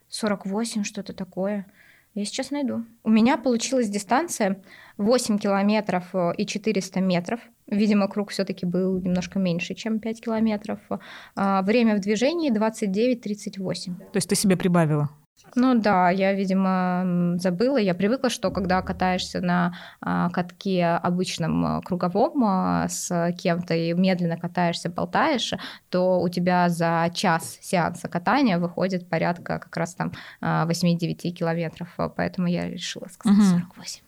[0.10, 1.66] 48, что-то такое.
[2.16, 2.86] Я сейчас найду.
[3.04, 4.62] У меня получилась дистанция
[4.98, 7.40] 8 километров э, и 400 метров.
[7.68, 10.80] Видимо, круг все-таки был немножко меньше, чем 5 километров.
[11.36, 13.96] А, Время в движении 29-38.
[13.96, 15.10] То есть ты себе прибавила?
[15.56, 17.78] Ну да, я, видимо, забыла.
[17.78, 23.94] Я привыкла, что когда катаешься на а, катке обычном а, круговом а, с кем-то и
[23.94, 25.54] медленно катаешься, болтаешь,
[25.90, 31.90] то у тебя за час сеанса катания выходит порядка как раз там а, 8-9 километров.
[32.16, 33.62] Поэтому я решила сказать Мгм.
[33.76, 34.02] 48.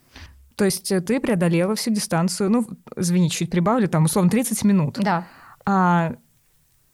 [0.55, 4.99] То есть э, ты преодолела всю дистанцию, ну, извини, чуть прибавлю, там, условно, 30 минут.
[4.99, 5.25] Да.
[5.65, 6.13] А,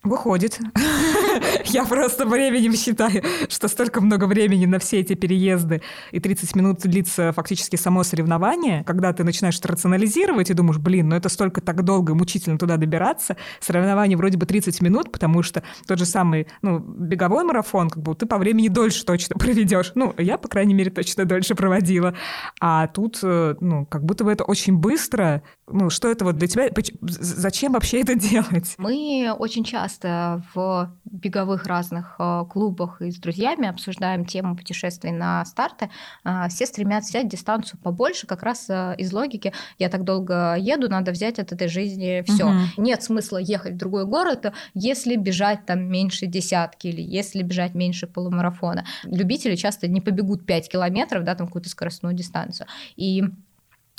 [0.04, 0.60] выходит.
[1.65, 6.80] Я просто временем считаю, что столько много времени на все эти переезды, и 30 минут
[6.82, 11.62] длится фактически само соревнование, когда ты начинаешь это рационализировать и думаешь, блин, ну это столько
[11.62, 13.38] так долго и мучительно туда добираться.
[13.60, 18.15] Соревнование вроде бы 30 минут, потому что тот же самый, ну, беговой марафон, как бы
[18.15, 19.91] ты по времени дольше точно проведешь.
[19.95, 22.13] Ну, я, по крайней мере, точно дольше проводила.
[22.60, 25.43] А тут, э, ну, как будто бы это очень быстро.
[25.67, 26.69] Ну, что это вот для тебя?
[27.02, 28.76] Зачем вообще это делать?
[28.78, 30.95] Мы очень часто в
[31.28, 35.90] беговых разных э, клубах и с друзьями обсуждаем тему путешествий на старты.
[36.24, 40.90] А, Все стремятся взять дистанцию побольше, как раз э, из логики «я так долго еду,
[40.90, 42.48] надо взять от этой жизни все.
[42.48, 42.68] Мгм.
[42.78, 48.08] Нет смысла ехать в другой город, если бежать там меньше десятки или если бежать меньше
[48.08, 48.86] полумарафона.
[49.04, 52.68] Любители часто не побегут 5 километров, да, там какую-то скоростную дистанцию.
[52.96, 53.24] И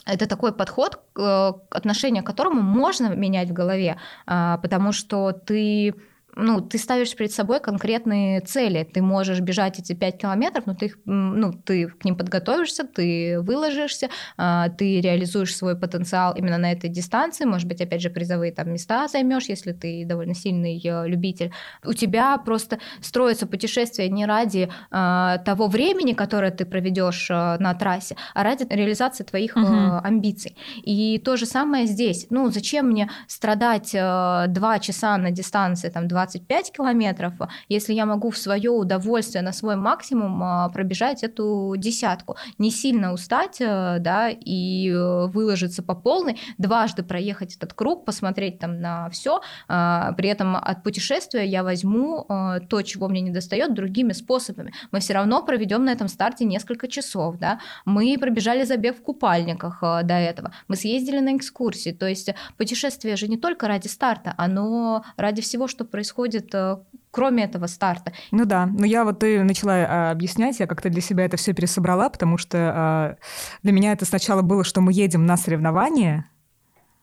[0.07, 5.95] это такой подход, э, отношение к которому можно менять в голове, а, потому что ты
[6.39, 8.89] ну, ты ставишь перед собой конкретные цели.
[8.95, 13.41] Ты можешь бежать эти 5 километров, но ты, их, ну, ты к ним подготовишься, ты
[13.41, 17.45] выложишься, а, ты реализуешь свой потенциал именно на этой дистанции.
[17.45, 21.53] Может быть, опять же, призовые там места займешь, если ты довольно сильный э, любитель.
[21.85, 27.75] У тебя просто строится путешествие не ради а, того времени, которое ты проведешь э, на
[27.75, 30.01] трассе, а ради реализации твоих Мгм.
[30.05, 30.57] амбиций.
[30.83, 32.27] И то же самое здесь.
[32.31, 37.33] Ну, зачем мне страдать э, два часа на дистанции, там, 25 километров,
[37.69, 43.13] если я могу в свое удовольствие на свой максимум э, пробежать эту десятку, не сильно
[43.13, 49.09] устать, э, да, и э, выложиться по полной, дважды проехать этот круг, посмотреть там на
[49.11, 54.73] все, при этом от путешествия я возьму э, то, чего мне не достает, другими способами.
[54.91, 59.81] Мы все равно проведем на этом старте несколько часов, да, мы пробежали забег в купальниках
[59.81, 65.05] до этого, мы съездили на экскурсии, то есть путешествие же не только ради старта, оно
[65.17, 66.18] ради всего, что происходит
[66.55, 66.77] э,
[67.11, 68.13] кроме этого старта.
[68.31, 71.53] Ну да, но я вот ты начала а, объяснять, я как-то для себя это все
[71.53, 73.17] пересобрала, потому что а,
[73.63, 76.31] для меня это сначала было, что мы едем на соревнования,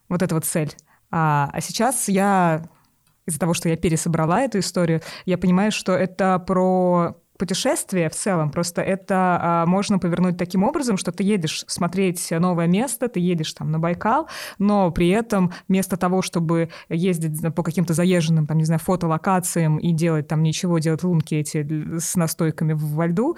[0.10, 0.74] вот эта вот цель,
[1.12, 2.68] а, а сейчас я
[3.26, 8.52] из-за того, что я пересобрала эту историю, я понимаю, что это про путешествие в целом,
[8.52, 13.54] просто это а, можно повернуть таким образом, что ты едешь смотреть новое место, ты едешь
[13.54, 18.66] там на Байкал, но при этом вместо того, чтобы ездить по каким-то заезженным, там, не
[18.66, 23.38] знаю, фотолокациям и делать там ничего, делать лунки эти с настойками во льду,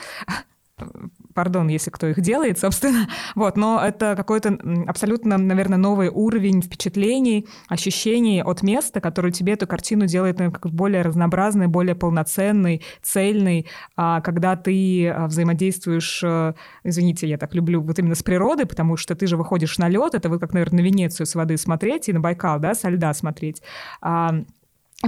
[1.33, 3.07] пардон, если кто их делает, собственно.
[3.35, 9.67] Вот, но это какой-то абсолютно, наверное, новый уровень впечатлений, ощущений от места, который тебе эту
[9.67, 16.53] картину делает наверное, как более разнообразной, более полноценной, цельной, а когда ты а, взаимодействуешь, э,
[16.83, 20.15] извините, я так люблю вот именно с природой, потому что ты же выходишь на лед,
[20.15, 23.13] это вы как, наверное, на Венецию с воды смотреть и на Байкал, да, со льда
[23.13, 23.61] смотреть.
[24.01, 24.33] А,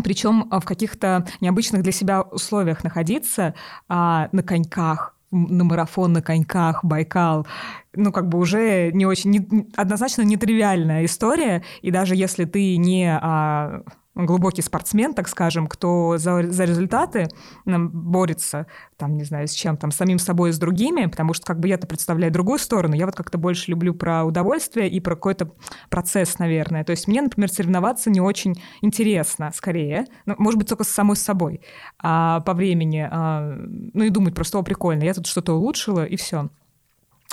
[0.04, 3.56] причем в каких-то необычных для себя условиях находиться,
[3.88, 7.46] а, на коньках, на марафон на коньках, Байкал,
[7.94, 13.10] ну, как бы уже не очень, не, однозначно нетривиальная история, и даже если ты не
[13.12, 13.82] а,
[14.16, 17.28] глубокий спортсмен, так скажем, кто за, за результаты
[17.66, 18.68] борется,
[18.98, 21.60] там, не знаю, с чем, там, с самим собой и с другими, потому что как
[21.60, 25.52] бы я-то представляю другую сторону, я вот как-то больше люблю про удовольствие и про какой-то
[25.90, 26.84] процесс, наверное.
[26.84, 31.16] То есть мне, например, соревноваться не очень интересно, скорее, ну, может быть, только с самой
[31.16, 31.62] собой
[32.00, 36.16] а, по времени, а, ну и думать просто, о, прикольно, я тут что-то улучшила, и
[36.16, 36.50] все.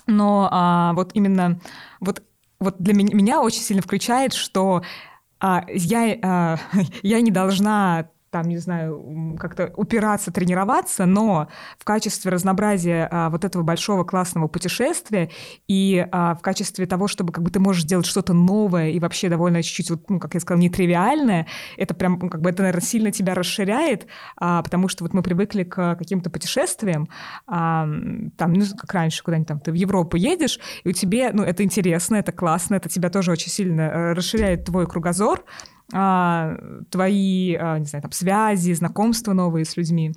[0.06, 1.60] Но а, вот именно
[2.00, 2.22] вот,
[2.60, 4.82] вот для меня, меня очень сильно включает, что
[5.40, 6.58] а, я, а,
[7.02, 13.46] я не должна там, не знаю, как-то упираться, тренироваться, но в качестве разнообразия а, вот
[13.46, 15.30] этого большого классного путешествия
[15.68, 19.30] и а, в качестве того, чтобы как бы ты можешь делать что-то новое и вообще
[19.30, 21.46] довольно чуть-чуть, вот, ну, как я сказала, нетривиальное,
[21.78, 25.22] это прям, ну, как бы это, наверное, сильно тебя расширяет, а, потому что вот мы
[25.22, 27.08] привыкли к каким-то путешествиям,
[27.46, 27.88] а,
[28.36, 31.64] там, ну, как раньше, куда-нибудь там ты в Европу едешь, и у тебя, ну, это
[31.64, 35.42] интересно, это классно, это тебя тоже очень сильно э, расширяет твой кругозор,
[35.92, 36.56] а,
[36.90, 40.12] твои, а, не знаю, там, связи, знакомства новые с людьми.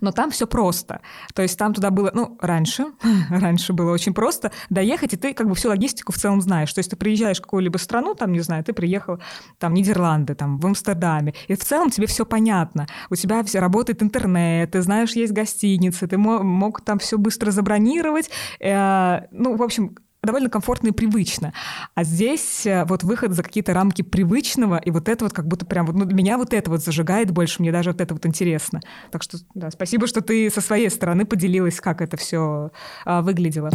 [0.00, 1.00] Но там все просто.
[1.34, 2.86] То есть там туда было, ну, раньше,
[3.30, 6.72] раньше было очень просто доехать, и ты как бы всю логистику в целом знаешь.
[6.72, 9.20] То есть ты приезжаешь в какую-либо страну, там, не знаю, ты приехал
[9.58, 12.86] там в Нидерланды, там, в Амстердаме, и в целом тебе все понятно.
[13.10, 17.50] У тебя все работает интернет, ты знаешь, есть гостиницы, ты мог, мог там все быстро
[17.50, 18.30] забронировать.
[18.60, 21.52] Э, ну, в общем, довольно комфортно и привычно.
[21.94, 25.66] А здесь э, вот выход за какие-то рамки привычного, и вот это вот как будто
[25.66, 28.80] прям, ну, меня вот это вот зажигает больше, мне даже вот это вот интересно.
[29.10, 32.70] Так что, да, спасибо, что ты со своей стороны поделилась, как это все
[33.04, 33.70] а, выглядело.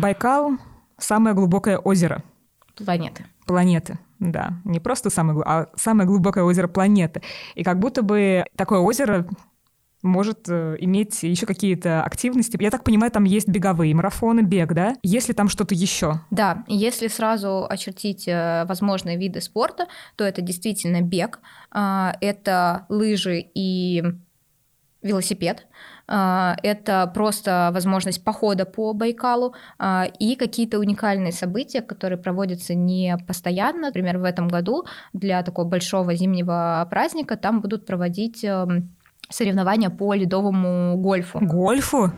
[0.00, 0.58] Байкал—
[0.98, 2.22] самое глубокое озеро.
[2.76, 3.24] Планеты.
[3.46, 4.54] Планеты, да.
[4.64, 7.22] Не просто самое, а самое глубокое озеро планеты.
[7.54, 9.26] И как будто бы такое озеро
[10.06, 12.56] может э, иметь еще какие-то активности.
[12.60, 14.94] Я так понимаю, там есть беговые марафоны, бег, да?
[15.02, 16.20] Есть ли там что-то еще?
[16.30, 21.40] Да, если сразу очертить э, возможные виды спорта, то это действительно бег,
[21.74, 24.02] э, это лыжи и
[25.02, 25.66] велосипед,
[26.08, 29.54] это просто возможность похода по Байкалу
[30.18, 33.88] и какие-то уникальные события, которые проводятся не постоянно.
[33.88, 38.95] Например, в этом году для такого большого зимнего праздника там будут проводить эм,
[39.28, 41.38] соревнования по ледовому гольфу.
[41.40, 42.12] Гольфу?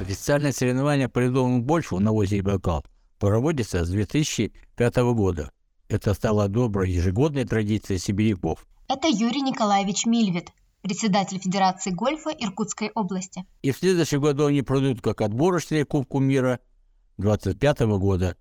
[0.00, 2.84] Официальное соревнование по ледовому гольфу на озере Байкал
[3.18, 5.50] проводится с 2005 года.
[5.88, 8.66] Это стало доброй ежегодной традицией сибиряков.
[8.88, 10.50] Это Юрий Николаевич Мильвит,
[10.82, 13.44] председатель Федерации гольфа Иркутской области.
[13.62, 16.60] И в следующем году они пройдут как отборочные Кубку мира
[17.18, 18.36] 2025 года.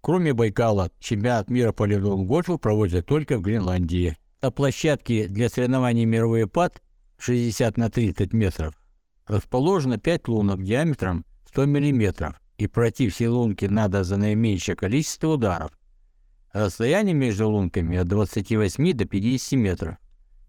[0.00, 4.16] Кроме Байкала, чемпионат мира по ледовому гольфу проводят только в Гренландии.
[4.42, 6.82] На площадке для соревнований «Мировой пад»
[7.18, 8.74] 60 на 30 метров,
[9.26, 15.70] расположено 5 лунок диаметром 100 мм, и пройти все лунки надо за наименьшее количество ударов.
[16.52, 19.96] Расстояние между лунками от 28 до 50 метров,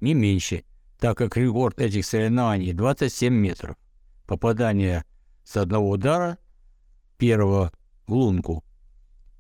[0.02, 0.64] не меньше,
[1.00, 3.76] так как рекорд этих соревнований 27 метров.
[4.28, 5.04] Попадание
[5.44, 6.38] с одного удара
[7.18, 7.72] первого
[8.08, 8.64] в лунку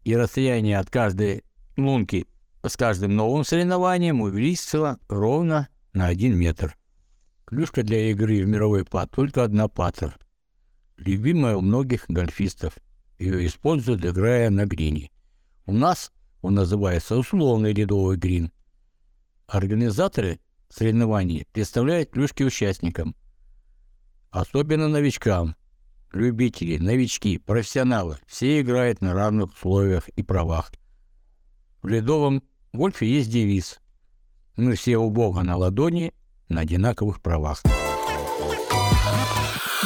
[0.03, 1.43] и расстояние от каждой
[1.77, 2.27] лунки
[2.63, 6.75] с каждым новым соревнованием увеличится ровно на 1 метр.
[7.45, 10.17] Клюшка для игры в мировой пад только одна паттер.
[10.97, 12.77] Любимая у многих гольфистов.
[13.19, 15.11] Ее используют, играя на грине.
[15.65, 18.51] У нас он называется условный ледовый грин.
[19.47, 23.15] Организаторы соревнований представляют клюшки участникам.
[24.31, 25.55] Особенно новичкам.
[26.11, 28.17] Любители, новички, профессионалы.
[28.25, 30.71] Все играют на равных условиях и правах.
[31.81, 32.41] В ледовом
[32.73, 33.79] гольфе есть девиз
[34.55, 36.13] Мы все у Бога на ладони,
[36.49, 37.61] на одинаковых правах.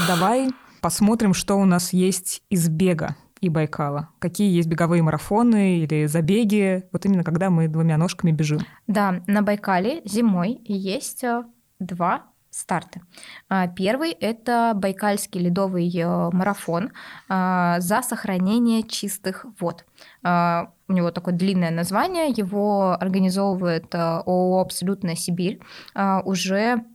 [0.07, 0.49] Давай
[0.82, 4.10] посмотрим, что у нас есть из бега и Байкала.
[4.20, 8.60] Какие есть беговые марафоны или забеги, вот именно когда мы двумя ножками бежим.
[8.88, 11.43] Да, на Байкале зимой есть э,
[11.80, 12.26] два
[12.60, 13.01] старты.
[13.47, 16.91] А, первый– это Байкальский ледовый э, марафон
[17.28, 19.86] а, за сохранение чистых вод.
[20.24, 25.60] А, у него такое длинное название, его организовывает э, ООО «Абсолютная Сибирь»
[26.26, 26.86] уже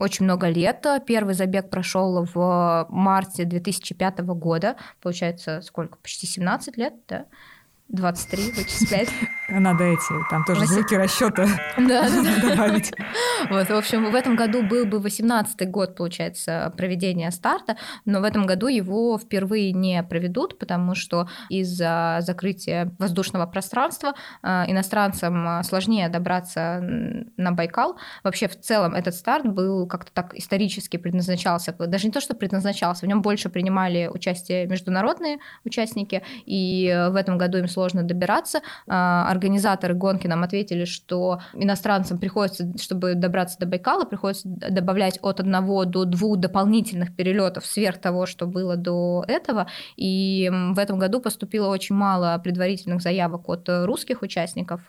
[0.00, 0.84] очень много лет.
[1.06, 4.74] Первый забег прошел в марте 2005 года.
[5.00, 5.96] Получается, сколько?
[5.98, 7.26] Почти 17 лет, да?
[7.88, 9.08] 23 вычислять.
[9.48, 12.92] Надо эти, там тоже звуки расчета добавить.
[13.50, 17.76] Вот, в общем, в этом году был бы 18-й год, получается, проведения старта,
[18.06, 24.64] но в этом году его впервые не проведут, потому что из-за закрытия воздушного пространства э,
[24.68, 27.98] иностранцам сложнее добраться на Байкал.
[28.22, 33.04] Вообще, в целом, этот старт был как-то так исторически предназначался, даже не то, что предназначался,
[33.04, 38.60] в нем больше принимали участие международные участники, и в этом году им сложно добираться.
[38.86, 45.40] А, организаторы гонки нам ответили, что иностранцам приходится, чтобы добраться до Байкала, приходится добавлять от
[45.40, 49.66] одного до двух дополнительных перелетов сверх того, что было до этого.
[49.96, 54.80] И в этом году поступило очень мало предварительных заявок от русских участников,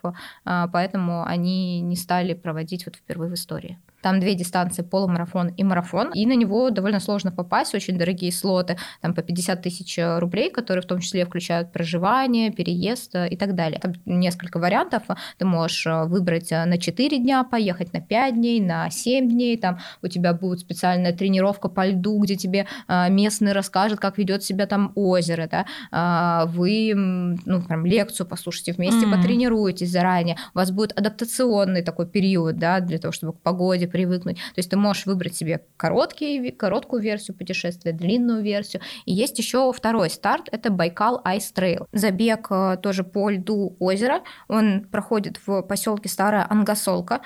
[0.45, 3.79] а, поэтому они не стали проводить вот впервые в истории.
[4.05, 8.77] Там две дистанции, полумарафон и марафон, и на него довольно сложно попасть, очень дорогие слоты,
[9.01, 13.55] там по 50 тысяч рублей, которые в том числе включают проживание, переезд э, и так
[13.55, 13.79] далее.
[13.79, 15.01] Там несколько вариантов.
[15.39, 19.57] Ты можешь э, выбрать э, на 4 дня, поехать на 5 дней, на 7 дней,
[19.57, 22.67] там у тебя будет специальная тренировка по льду, где тебе
[23.09, 29.07] местный расскажет, как ведет себя там озеро, да, а, вы, ну, прям лекцию послушайте вместе,
[29.07, 29.15] mm-hmm.
[29.15, 34.35] потренируетесь заранее, у вас будет адаптационный такой период, да, для того, чтобы к погоде привыкнуть.
[34.35, 38.81] То есть ты можешь выбрать себе короткий, короткую версию путешествия, длинную версию.
[39.05, 41.85] И есть еще второй старт, это Байкал Ice Trail.
[41.93, 44.21] Забег э, тоже по льду озера.
[44.49, 47.21] Он проходит в поселке Старая Ангасолка.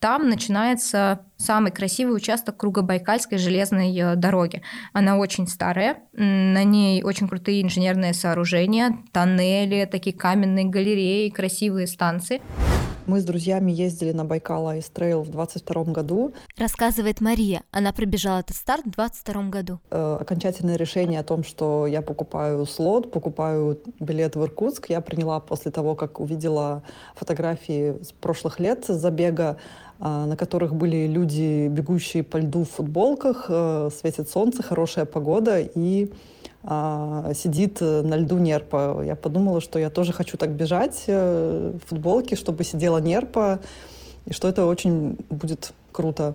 [0.00, 4.62] Там начинается самый красивый участок Кругобайкальской железной э, дороги.
[4.94, 12.40] Она очень старая, на ней очень крутые инженерные сооружения, тоннели, такие каменные галереи, красивые станции.
[13.06, 16.32] Мы с друзьями ездили на Baikal Ice Trail в 22 году.
[16.56, 17.62] Рассказывает Мария.
[17.70, 19.80] Она пробежала этот старт в 22 году.
[19.90, 25.40] Э, окончательное решение о том, что я покупаю слот, покупаю билет в Иркутск, я приняла
[25.40, 26.82] после того, как увидела
[27.14, 29.56] фотографии с прошлых лет забега,
[29.98, 35.60] э, на которых были люди, бегущие по льду в футболках, э, светит солнце, хорошая погода
[35.60, 36.12] и
[36.62, 39.02] а, сидит э, на льду нерпа.
[39.02, 43.60] Я подумала, что я тоже хочу так бежать э, в футболке, чтобы сидела нерпа,
[44.26, 46.34] и что это очень будет круто.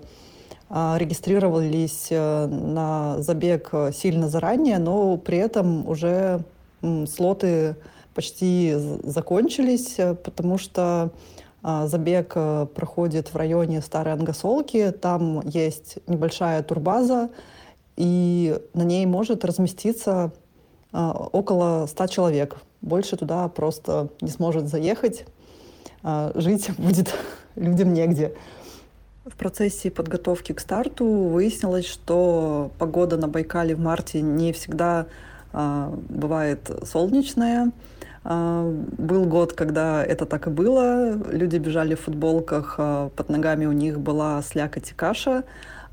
[0.68, 6.44] А, регистрировались э, на забег сильно заранее, но при этом уже
[7.08, 7.76] слоты
[8.16, 8.74] почти
[9.04, 11.12] закончились, потому что
[11.62, 12.34] а, забег
[12.74, 14.92] проходит в районе Старой Ангосолки.
[14.92, 17.30] Там есть небольшая турбаза,
[17.96, 20.32] и на ней может разместиться
[20.92, 22.58] а, около 100 человек.
[22.82, 25.26] Больше туда просто не сможет заехать.
[26.04, 27.14] А, жить будет
[27.56, 28.34] людям негде.
[29.26, 35.08] В процессе подготовки к старту выяснилось, что погода на Байкале в марте не всегда
[35.52, 37.72] а, бывает солнечная.
[38.24, 41.14] Был год, когда это так и было.
[41.32, 45.44] Люди бежали в футболках, под ногами у них была слякоть и каша.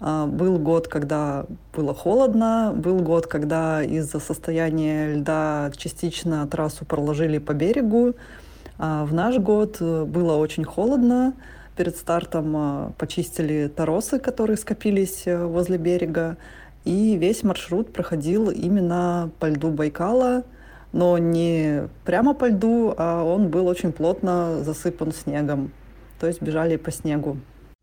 [0.04, 7.38] А, был год, когда было холодно, был год, когда из-за состояния льда частично трассу проложили
[7.38, 8.14] по берегу.
[8.78, 11.34] А, в наш год э, было очень холодно.
[11.76, 16.36] Перед стартом а, почистили торосы, которые скопились э, возле берега.
[16.84, 20.42] И весь маршрут проходил именно по льду Байкала,
[20.92, 25.70] но не прямо по льду, а он был очень плотно засыпан снегом.
[26.18, 27.36] То есть бежали по снегу.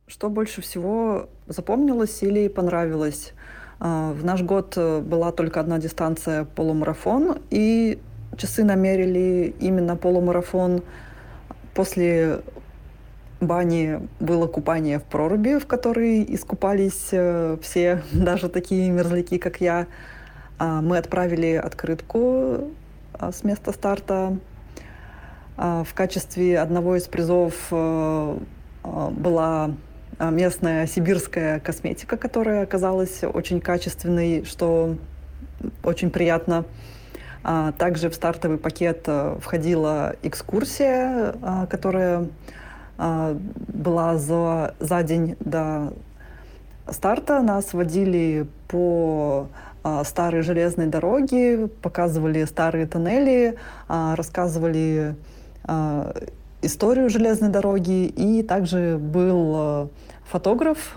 [0.09, 3.33] Что больше всего запомнилось или понравилось?
[3.79, 7.99] А, в наш год э, была только одна дистанция полумарафон, и
[8.35, 10.81] часы намерили именно полумарафон.
[11.75, 12.39] После
[13.39, 19.85] бани было купание в проруби, в которой искупались э, все, даже такие мерзляки, как я.
[20.57, 22.71] А, мы отправили открытку
[23.13, 24.35] а, с места старта.
[25.55, 28.37] В качестве одного из призов э,
[29.11, 29.71] была
[30.19, 34.97] местная сибирская косметика, которая оказалась очень качественной, что
[35.83, 36.65] очень приятно.
[37.43, 42.27] А, также в стартовый пакет э, входила экскурсия, а, которая
[42.97, 43.37] а,
[43.73, 45.93] была за, за день до
[46.89, 47.41] старта.
[47.41, 49.47] Нас водили по
[49.83, 53.55] а, старой железной дороге, показывали старые тоннели,
[53.87, 55.15] а, рассказывали
[56.61, 58.07] историю железной дороги.
[58.07, 59.91] И также был
[60.29, 60.95] фотограф,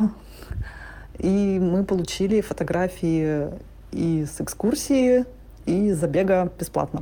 [1.18, 3.48] и мы получили фотографии
[3.90, 5.24] и с экскурсии,
[5.66, 7.00] и забега бесплатно.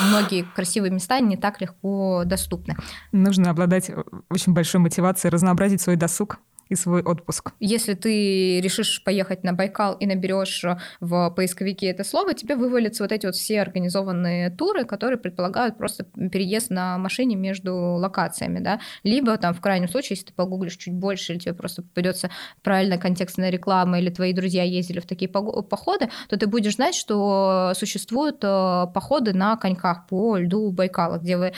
[0.00, 2.76] Многие красивые места не так легко доступны.
[3.12, 3.90] Нужно обладать
[4.30, 6.38] очень большой мотивацией разнообразить свой досуг
[6.68, 7.52] и свой отпуск.
[7.60, 10.64] Если ты решишь поехать на Байкал и наберешь
[11.00, 16.04] в поисковике это слово, тебе вывалятся вот эти вот все организованные туры, которые предполагают просто
[16.04, 20.94] переезд на машине между локациями, да, либо там в крайнем случае, если ты погуглишь чуть
[20.94, 22.30] больше, или тебе просто попадется
[22.62, 27.72] правильная контекстная реклама, или твои друзья ездили в такие походы, то ты будешь знать, что
[27.74, 31.52] существуют э, походы на коньках по льду Байкала, где вы э,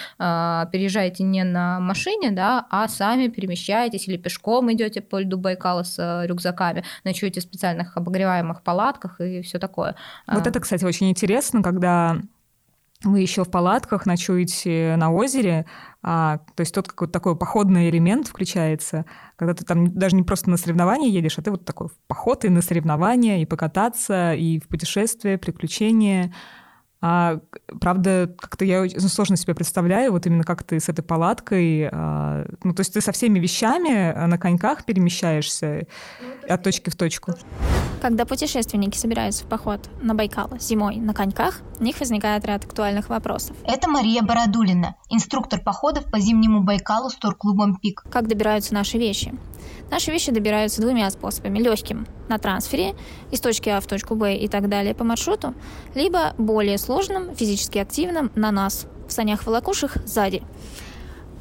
[0.72, 5.82] переезжаете не на машине, да, а сами перемещаетесь или пешком идете ходите по льду Байкала
[5.82, 9.96] с э, рюкзаками, ночуете в специальных обогреваемых палатках и все такое.
[10.26, 10.48] Вот а.
[10.48, 12.16] это, кстати, очень интересно, когда
[13.02, 15.64] вы еще в палатках ночуете на озере,
[16.02, 20.50] а, то есть тут какой-то такой походный элемент включается, когда ты там даже не просто
[20.50, 24.60] на соревнования едешь, а ты вот такой в поход и на соревнования, и покататься, и
[24.60, 26.34] в путешествие, приключения.
[27.00, 27.40] А,
[27.80, 32.46] правда, как-то я очень сложно себе представляю, вот именно как ты с этой палаткой, а,
[32.62, 35.86] ну, то есть ты со всеми вещами на коньках перемещаешься
[36.20, 37.34] ну, от точки в точку.
[38.02, 43.08] Когда путешественники собираются в поход на Байкал зимой на коньках, у них возникает ряд актуальных
[43.08, 43.56] вопросов.
[43.64, 48.04] Это Мария Бородулина, инструктор походов по зимнему Байкалу с турклубом «Пик».
[48.10, 49.34] Как добираются наши вещи?
[49.90, 51.58] Наши вещи добираются двумя способами.
[51.58, 52.94] Легким на трансфере
[53.30, 55.54] из точки А в точку Б и так далее по маршруту,
[55.94, 56.89] либо более сложным,
[57.36, 60.42] физически активным на нас, в санях-волокушах сзади.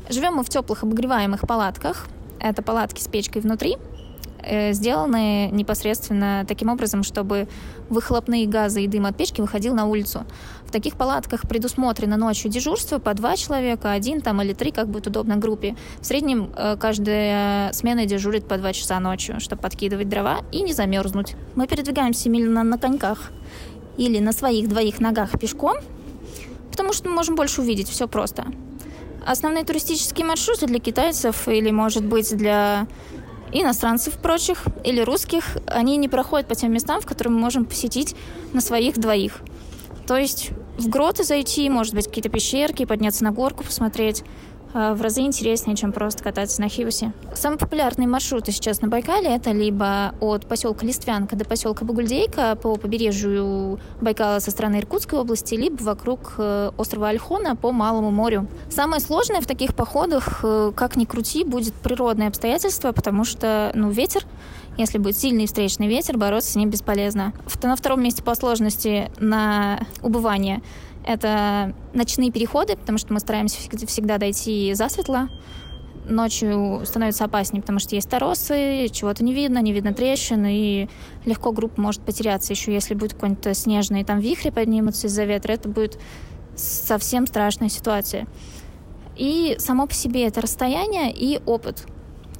[0.09, 2.07] Живем мы в теплых обогреваемых палатках.
[2.39, 3.77] Это палатки с печкой внутри,
[4.41, 7.47] Э, сделаны непосредственно таким образом, чтобы
[7.89, 10.25] выхлопные газы и дым от печки выходил на улицу.
[10.65, 15.07] В таких палатках предусмотрено ночью дежурство по два человека, один там или три, как будет
[15.07, 15.75] удобно группе.
[15.99, 20.73] В среднем э, каждая смена дежурит по два часа ночью, чтобы подкидывать дрова и не
[20.73, 21.35] замерзнуть.
[21.55, 23.31] Мы передвигаемся именно на коньках
[23.99, 25.75] или на своих двоих ногах пешком,
[26.71, 28.45] потому что мы можем больше увидеть, все просто.
[29.27, 32.87] Основные туристические маршруты для китайцев или, может быть, для
[33.51, 38.15] иностранцев прочих или русских, они не проходят по тем местам, в которые мы можем посетить
[38.53, 39.41] на своих двоих.
[40.07, 44.23] То есть в гроты зайти, может быть, какие-то пещерки, подняться на горку, посмотреть.
[44.73, 47.11] А, в разы интереснее, чем просто кататься на Хиусе.
[47.33, 52.75] Самые популярные маршруты сейчас на Байкале это либо от поселка Листвянка до поселка Багульдейка по
[52.75, 58.47] побережью Байкала со стороны Иркутской области, либо вокруг э, острова Альхона по Малому морю.
[58.69, 63.89] Самое сложное в таких походах, э, как ни крути, будет природные обстоятельства, потому что ну,
[63.89, 64.23] ветер
[64.79, 67.33] если будет сильный встречный ветер, бороться с ним бесполезно.
[67.61, 70.61] На втором месте по сложности на убывание
[71.09, 73.57] это ночные переходы, потому что мы стараемся
[73.87, 75.27] всегда дойти засветло.
[76.07, 80.87] Ночью становится опаснее, потому что есть торосы, чего-то не видно, не видно трещин, и
[81.25, 82.53] легко группа может потеряться.
[82.53, 85.99] Еще если будет какой-нибудь снежный там вихрь поднимутся из-за ветра, это будет
[86.55, 88.27] совсем страшная ситуация.
[89.17, 91.87] И само по себе это расстояние и опыт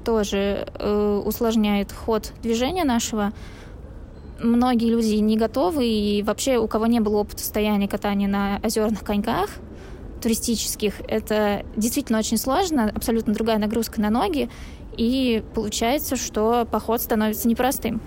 [0.05, 3.33] тоже э, усложняет ход движения нашего
[4.41, 9.03] многие люди не готовы, и вообще у кого не было опыта стояния катания на озерных
[9.03, 9.49] коньках,
[10.21, 14.49] туристических, это действительно очень сложно, абсолютно другая нагрузка на ноги,
[14.97, 18.01] и получается, что поход становится непростым.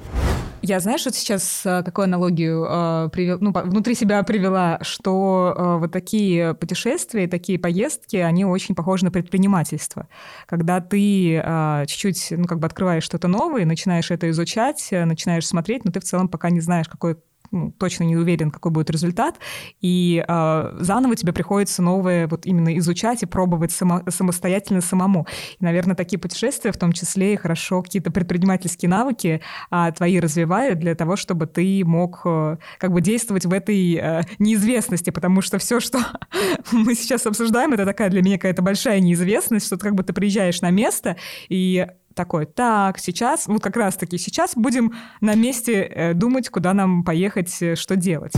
[0.64, 5.76] Я, знаешь, вот сейчас э, какую аналогию э, привел, ну, внутри себя привела, что э,
[5.78, 10.07] вот такие путешествия, такие поездки, они очень похожи на предпринимательство.
[10.47, 15.49] Когда ты э, чуть-чуть, ну, как бы открываешь что-то новое, начинаешь это изучать, э, начинаешь
[15.49, 17.16] смотреть, но ты в целом пока не знаешь, какой
[17.53, 19.38] ну, точно не уверен, какой будет результат,
[19.80, 25.26] и э, заново тебе приходится новое вот именно изучать и пробовать само, самостоятельно самому.
[25.61, 29.40] И, наверное, такие путешествия, в том числе и хорошо какие-то предпринимательские навыки
[29.70, 34.22] э, твои развивают для того, чтобы ты мог э, как бы действовать в этой э,
[34.38, 35.98] неизвестности, потому что все, что
[36.72, 40.12] мы сейчас обсуждаем, это такая для меня какая-то большая неизвестность, что ты как бы ты
[40.12, 41.16] приезжаешь на место,
[41.48, 47.04] и такой, так, сейчас, вот как раз-таки сейчас будем на месте э, думать, куда нам
[47.04, 48.32] поехать, э, что делать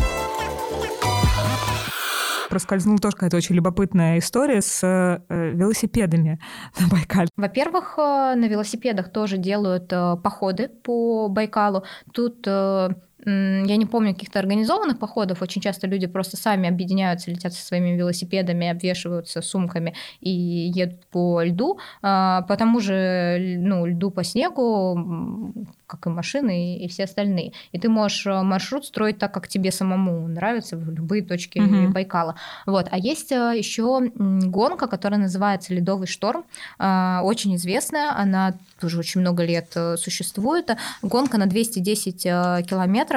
[2.54, 6.38] проскользнула тоже какая-то очень любопытная история с э, велосипедами
[6.78, 7.28] на Байкале.
[7.36, 11.82] Во-первых, э, на велосипедах тоже делают э, походы по Байкалу.
[12.12, 12.90] Тут э,
[13.24, 17.96] я не помню каких-то организованных походов, очень часто люди просто сами объединяются, летят со своими
[17.96, 25.54] велосипедами, обвешиваются сумками и едут по льду, а, по тому же ну, льду по снегу,
[25.86, 27.52] как и машины и все остальные.
[27.72, 31.88] И ты можешь э, маршрут строить так, как тебе самому нравится, в любые точки mm-hmm.
[31.88, 32.36] Байкала.
[32.66, 32.88] Вот.
[32.90, 36.44] А есть э, еще гонка, которая называется «Ледовый шторм»,
[36.78, 40.70] а, очень известная, она тоже очень много лет э, существует.
[41.02, 43.13] Гонка на 210 километров.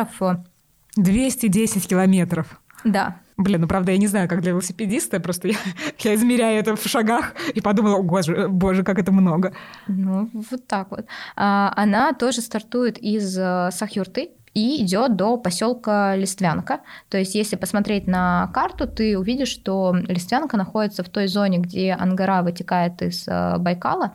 [0.96, 2.60] 210 километров?
[2.84, 3.18] Да.
[3.38, 5.56] Блин, ну правда, я не знаю, как для велосипедиста, просто я,
[6.00, 9.54] я измеряю это в шагах и подумала, боже, боже, как это много.
[9.88, 11.06] Ну, вот так вот.
[11.36, 16.80] А, она тоже стартует из э, Сахюрты, и идет до поселка Листвянка.
[17.10, 21.94] То есть, если посмотреть на карту, ты увидишь, что Листвянка находится в той зоне, где
[21.94, 24.14] Ангара вытекает из э, Байкала,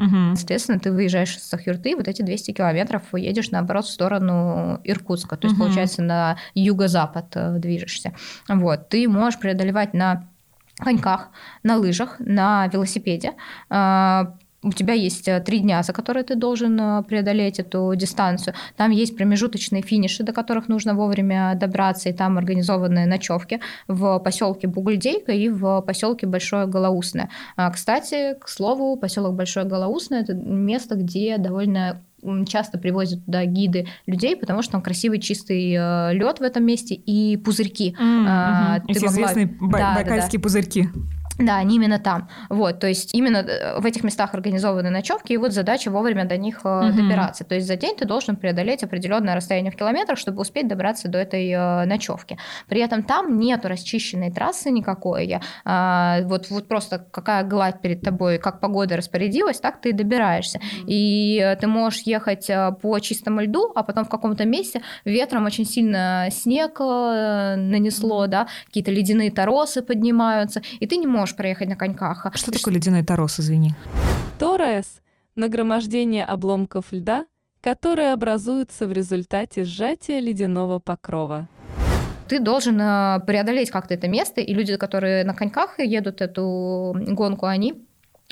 [0.00, 0.36] Угу.
[0.36, 5.36] Соответственно, ты выезжаешь с Сахюрты, вот эти 200 километров едешь, наоборот, в сторону Иркутска.
[5.36, 5.66] То есть, угу.
[5.66, 8.14] получается, на юго-запад э, движешься.
[8.48, 8.88] Вот.
[8.88, 10.24] Ты можешь преодолевать на
[10.78, 11.28] коньках,
[11.62, 13.34] на лыжах, на велосипеде.
[14.62, 18.54] У тебя есть э, три дня, за которые ты должен э, преодолеть эту дистанцию.
[18.76, 24.68] Там есть промежуточные финиши, до которых нужно вовремя добраться, и там организованные ночевки в поселке
[24.68, 27.30] Бугульдейка и в поселке Большое Голоусное.
[27.56, 32.02] А, кстати, к слову, поселок Большое Голоусное это место, где довольно
[32.46, 36.94] часто привозят туда гиды людей, потому что там красивый чистый э, лед в этом месте
[36.94, 37.96] и пузырьки.
[37.98, 38.24] Mm-hmm.
[38.28, 39.10] А, Эти могла...
[39.10, 40.42] известные бай- да, байкальские да, да.
[40.42, 40.88] пузырьки.
[41.40, 42.28] Да, они именно там.
[42.48, 46.36] Вот, то есть именно э, в этих местах организованы ночевки, и вот задача вовремя до
[46.36, 46.92] них угу.
[46.92, 47.44] добираться.
[47.44, 51.18] То есть за день ты должен преодолеть определенное расстояние в километрах, чтобы успеть добраться до
[51.18, 52.38] этой э, ночевки.
[52.68, 55.40] При этом там нету расчищенной трассы никакой.
[55.64, 60.58] А, вот, вот просто какая гладь перед тобой, как погода распорядилась, так ты и добираешься.
[60.58, 60.84] Угу.
[60.86, 62.50] И ты можешь ехать
[62.82, 68.90] по чистому льду, а потом в каком-то месте ветром очень сильно снег нанесло, да, какие-то
[68.90, 72.26] ледяные торосы поднимаются, и ты не можешь можешь проехать на коньках.
[72.26, 73.74] А что такое ледяной торос, извини?
[74.38, 75.00] Торес–
[75.36, 77.26] нагромождение обломков льда,
[77.60, 81.48] которые образуются в результате сжатия ледяного покрова
[82.28, 87.46] ты должен э, преодолеть как-то это место, и люди, которые на коньках едут эту гонку,
[87.46, 87.84] они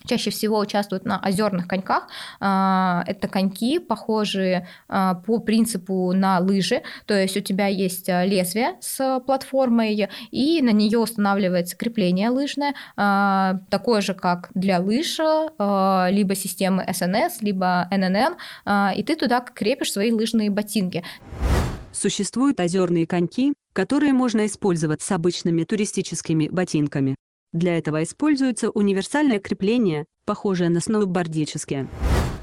[0.06, 2.08] чаще всего участвуют на озерных коньках.
[2.40, 8.24] А, это коньки, похожие а, по принципу на лыжи, то есть у тебя есть а,
[8.24, 12.74] лезвие с платформой, и на нее устанавливается крепление лыжное,
[13.70, 18.36] такое же, как для лыж, либо системы SNS, либо ННН,
[18.96, 21.04] и ты туда крепишь свои лыжные ботинки.
[21.92, 27.16] Существуют озерные коньки, которые можно использовать с обычными туристическими ботинками.
[27.52, 31.88] Для этого используется универсальное крепление, похожее на сноубордические.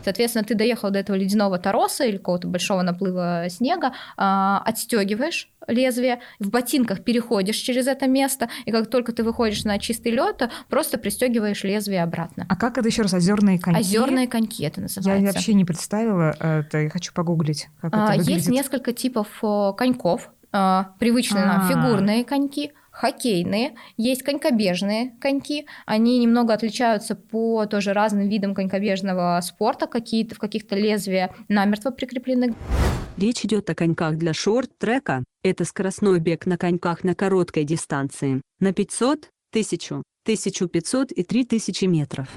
[0.03, 3.87] Соответственно, ты доехал до этого ледяного тороса или какого-то большого наплыва снега,
[4.17, 9.79] э, отстегиваешь лезвие, в ботинках переходишь через это место, и как только ты выходишь на
[9.79, 12.45] чистый лед, просто пристегиваешь лезвие обратно.
[12.49, 13.13] А как это еще раз?
[13.15, 13.81] Озерные коньки?
[13.81, 15.25] Озерные коньки это называется.
[15.25, 17.69] Я вообще не представила это, я хочу погуглить.
[17.81, 18.35] Как а, это выглядит.
[18.35, 19.27] Есть несколько типов
[19.75, 20.29] коньков.
[20.51, 21.57] А, привычные А-а-а.
[21.57, 25.67] нам фигурные коньки, хоккейные, есть конькобежные коньки.
[25.85, 32.55] Они немного отличаются по тоже разным видам конькобежного спорта, какие-то в каких-то лезвия намертво прикреплены.
[33.17, 35.23] Речь идет о коньках для шорт-трека.
[35.43, 42.27] Это скоростной бег на коньках на короткой дистанции, на 500, 1000, 1500 и 3000 метров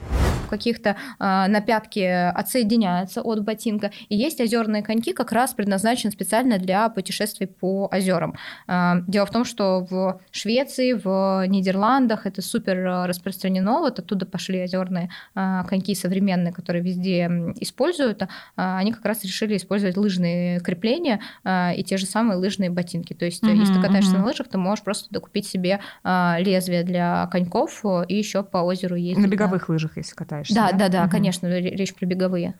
[0.48, 3.90] каких-то э, на пятке отсоединяются от ботинка.
[4.08, 8.34] И есть озерные коньки, как раз предназначены специально для путешествий по озерам.
[8.66, 13.80] Э, дело в том, что в Швеции, в Нидерландах это супер распространено.
[13.80, 17.26] Вот оттуда пошли озерные э, коньки современные, которые везде
[17.56, 18.22] используют.
[18.22, 18.26] Э,
[18.56, 23.14] они как раз решили использовать лыжные крепления э, и те же самые лыжные ботинки.
[23.14, 24.18] То есть, mm-hmm, если ты катаешься mm-hmm.
[24.18, 28.96] на лыжах, ты можешь просто докупить себе э, лезвие для коньков и еще по озеру
[28.96, 29.24] ездить.
[29.24, 29.72] На беговых да.
[29.72, 30.54] лыжах, если катаешься катаешься.
[30.54, 31.10] Да, да, да, угу.
[31.10, 32.54] конечно, речь про беговые.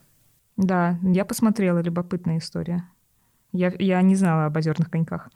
[0.57, 2.85] Да, я посмотрела, любопытная история.
[3.53, 5.31] Я, я не знала об озерных коньках.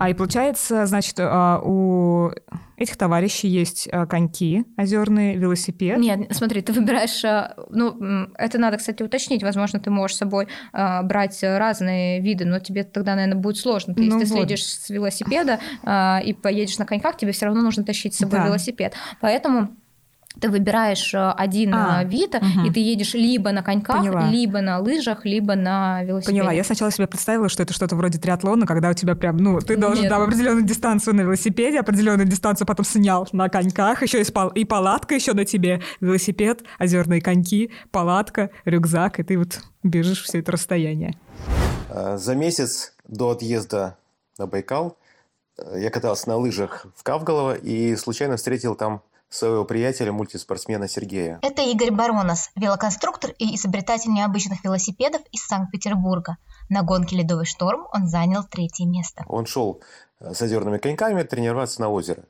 [0.00, 2.32] А и получается, значит, а, у
[2.76, 5.98] этих товарищей есть а, коньки озерные, велосипед.
[5.98, 9.44] Нет, смотри, ты выбираешь, а, ну, это надо, кстати, уточнить.
[9.44, 13.94] Возможно, ты можешь с собой брать разные виды, но тебе тогда, наверное, будет сложно.
[13.94, 14.40] Ты, ну если вот.
[14.40, 15.60] ты следишь с велосипеда
[16.24, 18.46] и поедешь на коньках, тебе все равно нужно тащить с собой да.
[18.46, 18.94] велосипед.
[19.20, 19.68] Поэтому
[20.40, 22.66] ты выбираешь э, один а, э, вид, угу.
[22.66, 24.28] и ты едешь либо на коньках, Поняла.
[24.28, 26.38] либо на лыжах, либо на велосипеде.
[26.38, 26.52] Поняла.
[26.52, 29.76] Я сначала себе представила, что это что-то вроде триатлона, когда у тебя прям, ну, ты
[29.76, 30.10] должен Нет.
[30.10, 34.64] там определенную дистанцию на велосипеде, определенную дистанцию потом снял на коньках, еще и, спал, и
[34.64, 40.52] палатка еще на тебе, велосипед, озерные коньки, палатка, рюкзак, и ты вот бежишь все это
[40.52, 41.16] расстояние.
[41.88, 43.96] А, за месяц до отъезда
[44.38, 44.96] на Байкал
[45.58, 49.02] э, я катался на лыжах в Кавголово и случайно встретил там
[49.34, 51.38] своего приятеля, мультиспортсмена Сергея.
[51.42, 56.36] Это Игорь Баронос, велоконструктор и изобретатель необычных велосипедов из Санкт-Петербурга.
[56.68, 59.24] На гонке «Ледовый шторм» он занял третье место.
[59.28, 59.82] Он шел
[60.20, 62.24] с озерными коньками тренироваться на озеро.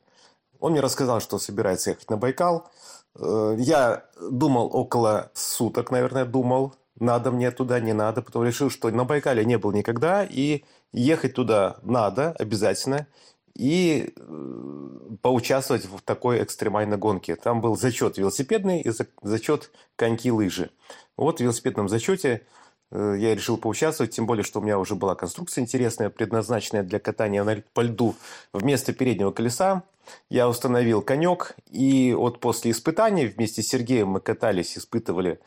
[0.59, 2.67] Он мне рассказал, что собирается ехать на Байкал.
[3.15, 8.21] Э, я думал около суток, наверное, думал, надо мне туда, не надо.
[8.21, 13.07] Потом решил, что на Байкале не был никогда, и ехать туда надо обязательно.
[13.55, 17.35] И э, поучаствовать в такой экстремальной гонке.
[17.35, 18.91] Там был зачет велосипедный и
[19.21, 20.71] зачет коньки-лыжи.
[21.17, 22.45] Вот в велосипедном зачете
[22.91, 26.99] э, я решил поучаствовать, тем более, что у меня уже была конструкция интересная, предназначенная для
[26.99, 28.15] катания по льду.
[28.51, 29.83] Вместо переднего колеса
[30.29, 35.39] я установил конек, и вот после испытаний вместе с Сергеем мы катались, испытывали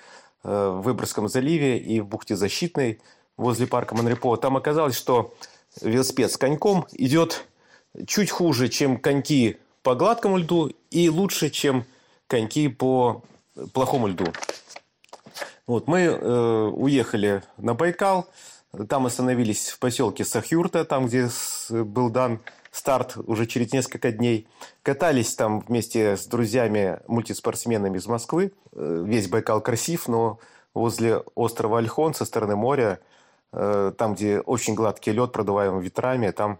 [0.44, 3.00] Э, в Выборгском заливе и в бухте Защитной
[3.36, 4.36] возле парка Монрепо.
[4.36, 5.34] Там оказалось, что
[5.80, 7.44] велосипед с коньком идет
[8.06, 11.84] чуть хуже, чем коньки по гладкому льду и лучше, чем
[12.26, 13.22] коньки по
[13.72, 14.26] плохому льду.
[15.66, 18.26] Вот, мы э, уехали на Байкал,
[18.88, 21.28] там остановились в поселке Сахюрта, там, где
[21.70, 24.46] был дан старт уже через несколько дней.
[24.82, 28.52] Катались там вместе с друзьями, мультиспортсменами из Москвы.
[28.72, 30.38] Э, весь Байкал красив, но
[30.74, 33.00] возле острова Альхон со стороны моря,
[33.52, 36.58] э, там, где очень гладкий лед, продуваемый ветрами, там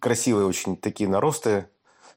[0.00, 1.68] красивые очень такие наросты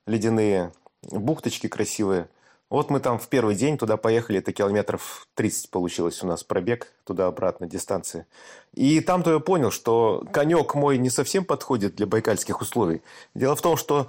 [0.05, 0.71] ледяные,
[1.03, 2.29] бухточки красивые–
[2.69, 6.93] вот мы там в первый день туда поехали, это километров 30 получилось у нас пробег
[7.05, 8.27] туда-обратно дистанция.
[8.73, 13.01] И там-то я понял, что конек мой не совсем подходит для байкальских условий.
[13.33, 14.07] Дело в том, что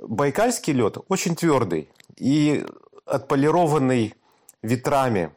[0.00, 2.64] байкальский лед очень твердый и
[3.06, 4.14] отполированный
[4.62, 5.32] ветрами.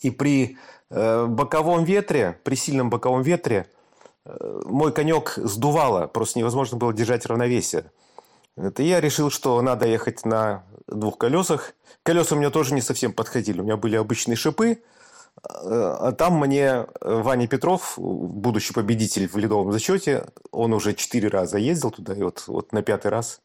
[0.00, 0.58] И при
[0.90, 3.68] э, боковом ветре, при сильном боковом ветре,
[4.26, 7.90] мой конек сдувало, просто невозможно было держать равновесие.
[8.56, 11.74] Это я решил, что надо ехать на двух колесах.
[12.02, 13.60] Колеса у меня тоже не совсем подходили.
[13.60, 14.82] У меня были обычные шипы.
[15.42, 21.90] А там мне Ваня Петров, будущий победитель в ледовом зачете, он уже четыре раза ездил
[21.90, 23.40] туда, и вот, вот на пятый раз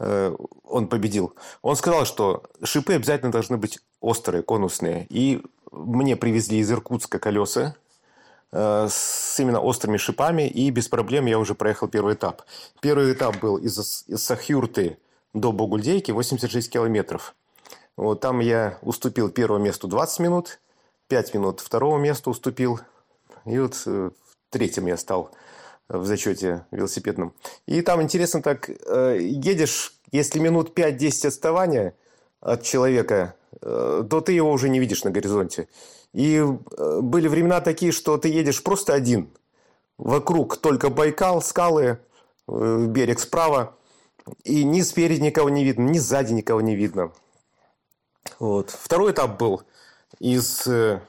[0.00, 1.34] э, он победил.
[1.60, 5.06] Он сказал, что шипы обязательно должны быть острые, конусные.
[5.10, 7.87] И мне привезли из Иркутска колеса Э,
[8.50, 12.42] с именно острыми шипами, и без проблем я уже проехал первый этап.
[12.80, 14.98] Первый этап был из, из Сахюрты
[15.34, 17.34] до Богульдейки 86 километров.
[17.96, 20.60] Вот там я уступил первому месту 20 минут,
[21.08, 22.80] 5 минут второго места уступил,
[23.44, 24.10] и вот э,
[24.50, 25.32] третьим я стал
[25.88, 27.34] в зачете велосипедном.
[27.66, 31.94] И там интересно так, э, едешь, если минут 5-10 отставания
[32.40, 35.68] от человека, то ты его уже не видишь на горизонте.
[36.12, 39.30] И э, были времена такие, что ты едешь просто один.
[39.98, 41.98] Вокруг только Байкал, скалы,
[42.48, 43.76] э, берег справа.
[44.44, 47.12] И ни спереди никого не видно, ни сзади никого не видно.
[48.38, 48.70] Вот.
[48.70, 49.62] Второй этап был
[50.18, 51.00] из э,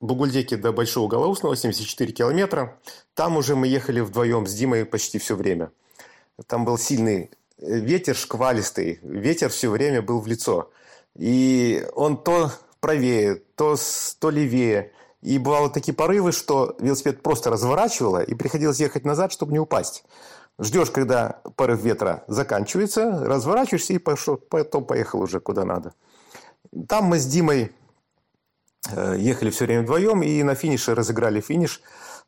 [0.00, 2.78] Бугульдеки до Большого Голоусного, 74 километра.
[3.14, 5.70] Там уже мы ехали вдвоем с Димой почти все время.
[6.46, 8.98] Там был сильный ветер шквалистый.
[9.02, 10.70] Ветер все время был в лицо.
[11.16, 12.50] И он то
[12.80, 13.76] правее, то,
[14.18, 14.92] то левее.
[15.22, 20.04] И бывало такие порывы, что велосипед просто разворачивало, и приходилось ехать назад, чтобы не упасть.
[20.60, 25.94] Ждешь, когда порыв ветра заканчивается, разворачиваешься и пошел, потом поехал уже куда надо.
[26.88, 27.72] Там мы с Димой
[28.90, 31.80] э, ехали все время вдвоем, и на финише разыграли финиш.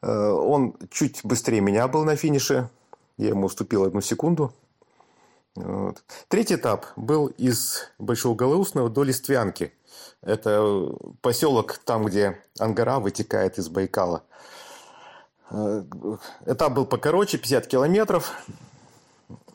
[0.02, 2.70] Э, он чуть быстрее меня был на финише.
[3.18, 4.54] Я ему уступил одну секунду.
[5.56, 6.02] Вот.
[6.28, 9.72] Третий этап был из Большого Голоусного до Листвянки–
[10.22, 10.90] это
[11.20, 14.24] поселок там, где Ангара вытекает из Байкала.
[15.50, 15.84] Э,
[16.46, 18.32] этап был покороче, 50 километров.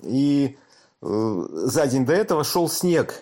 [0.01, 0.57] И
[1.01, 3.21] э, за день до этого шел снег.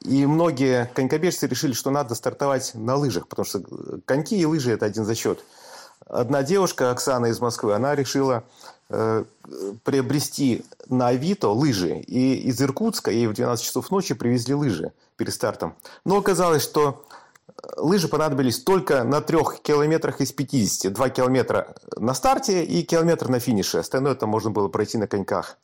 [0.00, 3.62] И многие конькобежцы решили, что надо стартовать на лыжах, потому что
[4.04, 5.44] коньки и лыжи– это один зачет.
[6.08, 8.44] Одна девушка, Оксана из Москвы, она решила
[8.88, 9.24] э,
[9.84, 11.98] приобрести на Авито лыжи.
[11.98, 15.76] И из Иркутска ей в 12 часов ночи привезли лыжи перед стартом.
[16.04, 17.04] Но оказалось, что
[17.46, 20.92] э, лыжи понадобились только на трех километрах из 50.
[20.94, 23.78] Два километра на старте и километр на финише.
[23.78, 25.58] Остальное там можно было пройти на коньках.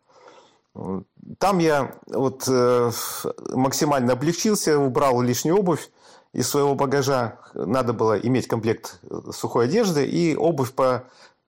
[1.38, 2.90] Там я вот э,
[3.50, 5.88] максимально облегчился, убрал лишнюю обувь
[6.34, 7.38] из своего багажа.
[7.54, 11.04] Надо было иметь комплект э, сухой одежды и обувь по,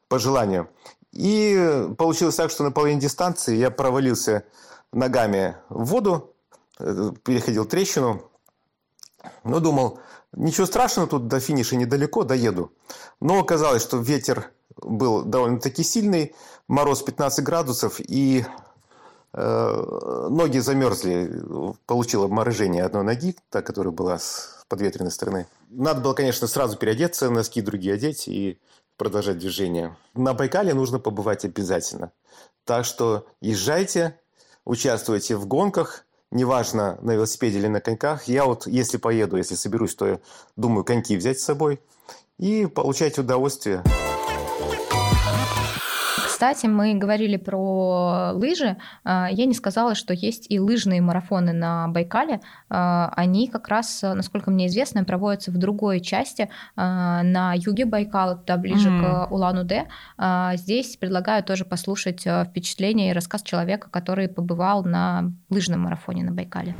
[0.08, 0.68] по желанию.
[1.12, 4.44] И получилось так, что на половине дистанции я провалился
[4.92, 6.34] ногами в воду,
[6.78, 8.22] переходил трещину,
[9.44, 9.98] Ну, думал,
[10.32, 12.72] ничего страшного, тут до финиша недалеко, доеду.
[13.20, 16.34] Но оказалось, что ветер был довольно-таки сильный,
[16.68, 18.44] мороз 15 градусов, и э,
[19.36, 21.30] ноги замерзли.
[21.86, 25.46] Получил обморожение одной ноги, та, которая была с подветренной стороны.
[25.68, 28.58] Надо было, конечно, сразу переодеться, носки другие одеть и
[28.96, 29.94] продолжать движение.
[30.14, 32.12] На Байкале нужно побывать обязательно.
[32.64, 34.18] Так что езжайте,
[34.64, 38.24] участвуйте в гонках, неважно, на велосипеде или на коньках.
[38.24, 40.20] Я вот, если поеду, если соберусь, то я
[40.56, 41.80] думаю коньки взять с собой
[42.38, 43.82] и получать удовольствие.
[46.36, 48.76] Кстати, мы говорили про лыжи.
[49.04, 52.42] А, я не сказала, что есть и лыжные марафоны на Байкале.
[52.68, 58.36] А, они как раз, насколько мне известно, проводятся в другой части, а, на юге Байкала,
[58.36, 59.00] туда ближе mm.
[59.00, 59.86] к Улан-Удэ.
[60.58, 66.74] Здесь предлагаю тоже послушать впечатление и рассказ человека, который побывал на лыжном марафоне на Байкале.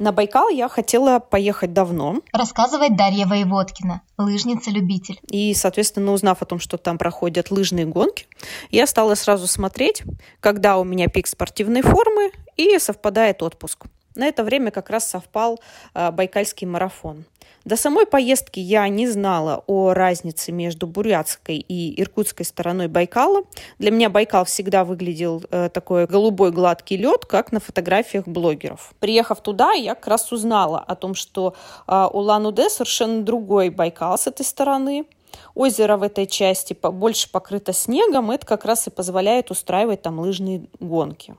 [0.00, 2.20] На Байкал я хотела поехать давно.
[2.32, 5.20] Рассказывает Дарья Воеводкина, лыжница-любитель.
[5.28, 8.26] И, соответственно, узнав о том, что там проходят лыжные гонки,
[8.70, 10.02] я стала сразу смотреть,
[10.40, 13.86] когда у меня пик спортивной формы и совпадает отпуск.
[14.14, 15.60] На это время как раз совпал
[15.94, 17.24] э, Байкальский марафон.
[17.64, 23.42] До самой поездки я не знала о разнице между бурятской и иркутской стороной Байкала.
[23.78, 28.94] Для меня Байкал всегда выглядел э, такой голубой гладкий лед, как на фотографиях блогеров.
[28.98, 31.54] Приехав туда, я как раз узнала о том, что
[31.86, 35.04] э, Улан-Удэ совершенно другой Байкал с этой стороны.
[35.54, 40.64] Озеро в этой части больше покрыто снегом, это как раз и позволяет устраивать там лыжные
[40.80, 41.36] гонки.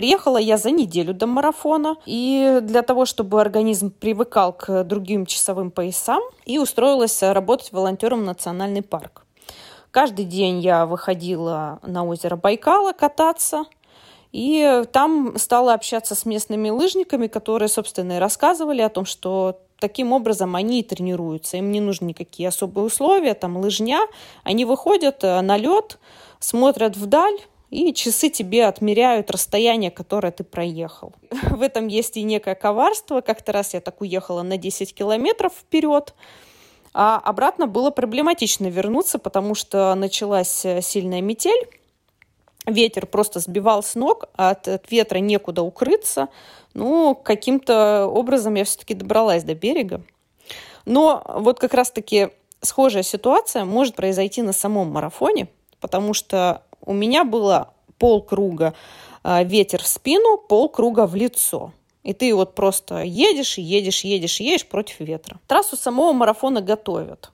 [0.00, 5.70] Приехала я за неделю до марафона, и для того, чтобы организм привыкал к другим часовым
[5.70, 9.26] поясам, и устроилась работать волонтером в национальный парк.
[9.90, 13.66] Каждый день я выходила на озеро Байкала кататься,
[14.32, 20.14] и там стала общаться с местными лыжниками, которые, собственно, и рассказывали о том, что таким
[20.14, 21.58] образом они и тренируются.
[21.58, 24.06] Им не нужны никакие особые условия, там лыжня.
[24.44, 25.98] Они выходят э, на лед,
[26.38, 27.38] смотрят вдаль,
[27.70, 31.14] и часы тебе отмеряют расстояние, которое ты проехал.
[31.30, 33.20] В этом есть и некое коварство.
[33.20, 36.14] Как-то раз я так уехала на 10 километров вперед,
[36.92, 41.68] а обратно было проблематично вернуться, потому что началась э, сильная метель,
[42.66, 46.28] ветер просто сбивал с ног, а от, от ветра некуда укрыться.
[46.74, 50.02] Ну, каким-то образом я все-таки добралась до берега.
[50.84, 55.48] Но вот как раз-таки схожая ситуация может произойти на самом марафоне,
[55.80, 58.74] потому что у меня было полкруга
[59.22, 61.72] а, ветер в спину, полкруга в лицо.
[62.02, 65.38] И ты вот просто едешь, едешь, едешь, едешь против ветра.
[65.46, 67.30] Трассу самого марафона готовят.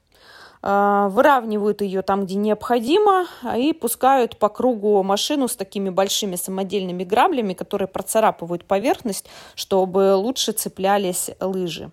[0.63, 3.27] А, выравнивают ее там, где необходимо,
[3.57, 10.51] и пускают по кругу машину с такими большими самодельными граблями, которые процарапывают поверхность, чтобы лучше
[10.51, 11.93] цеплялись лыжи.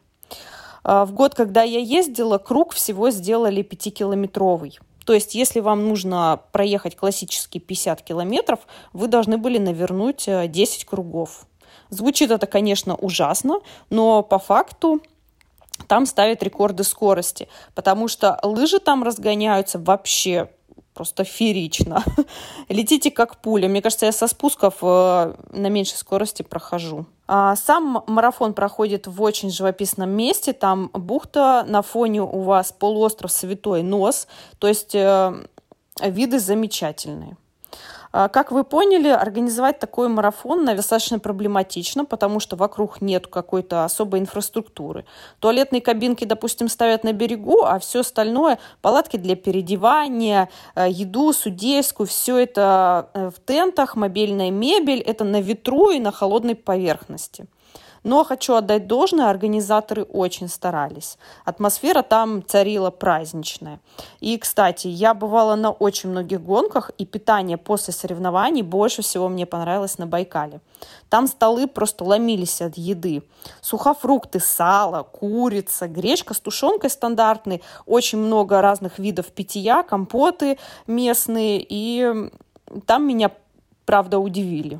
[0.83, 4.79] А, в год, когда я ездила, круг всего сделали пятикилометровый.
[5.05, 8.59] То есть, если вам нужно проехать классические 50 километров,
[8.93, 11.45] вы должны были навернуть 10 э, кругов.
[11.89, 15.01] Звучит это, конечно, ужасно, но по факту
[15.87, 20.49] там ставят рекорды скорости, потому что лыжи там разгоняются вообще
[20.93, 22.03] просто феерично.
[22.69, 23.67] Летите как пуля.
[23.67, 27.05] Мне кажется, я со спусков э, на меньшей скорости прохожу.
[27.35, 30.53] А сам марафон проходит в очень живописном месте.
[30.53, 34.27] Там бухта, на фоне у вас полуостров Святой Нос.
[34.59, 35.33] То есть э,
[35.99, 37.35] виды замечательные.
[38.15, 44.19] А, как вы поняли, организовать такой марафон достаточно проблематично, потому что вокруг нет какой-то особой
[44.19, 45.05] инфраструктуры.
[45.39, 52.05] Туалетные кабинки, допустим, ставят на берегу, а все остальное, палатки для переодевания, э, еду, судейскую,
[52.05, 57.47] все это э, в тентах, мобильная мебель, это на ветру и на холодной поверхности.
[58.03, 61.17] Но хочу отдать должное, организаторы очень старались.
[61.45, 63.79] Атмосфера там царила праздничная.
[64.19, 69.45] И, кстати, я бывала на очень многих гонках, и питание после соревнований больше всего мне
[69.45, 70.59] понравилось на Байкале.
[71.09, 73.23] Там столы просто ломились от еды.
[73.61, 81.65] Сухофрукты, сало, курица, гречка с тушенкой стандартной, очень много разных видов питья, компоты местные.
[81.67, 82.29] И
[82.85, 83.31] там меня,
[83.85, 84.79] правда, удивили.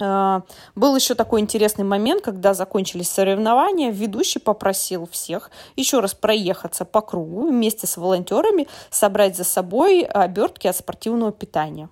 [0.00, 0.42] А,
[0.74, 7.00] был еще такой интересный момент, когда закончились соревнования, ведущий попросил всех еще раз проехаться по
[7.00, 11.88] кругу вместе с волонтерами, собрать за собой обертки от спортивного питания.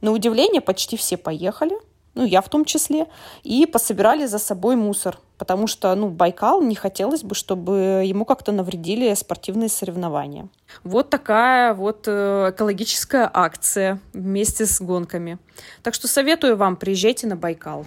[0.00, 1.76] На удивление почти все поехали–
[2.14, 3.06] ну, я в том числе,
[3.42, 8.52] и пособирали за собой мусор, потому что, ну, Байкал не хотелось бы, чтобы ему как-то
[8.52, 10.46] навредили спортивные соревнования.
[10.84, 15.38] Вот такая вот э, экологическая акция вместе с гонками.
[15.82, 17.84] Так что советую вам, приезжайте на Байкал.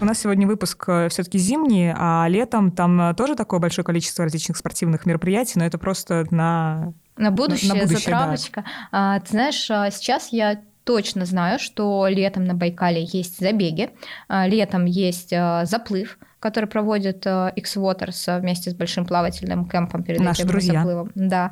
[0.00, 4.24] У нас сегодня выпуск э, все-таки зимний, а летом там э, тоже такое большое количество
[4.24, 6.92] различных спортивных мероприятий, но это просто на...
[7.16, 8.64] На будущее, на будущее затравочка.
[8.90, 9.14] Да.
[9.14, 13.90] А, ты знаешь, а, сейчас я точно знаю, что летом на Байкале есть забеги,
[14.26, 20.50] а, летом есть заплыв, который проводит X-Waters вместе с большим плавательным кемпом перед Наши этим
[20.50, 20.74] друзья.
[20.80, 21.10] заплывом.
[21.14, 21.50] Да.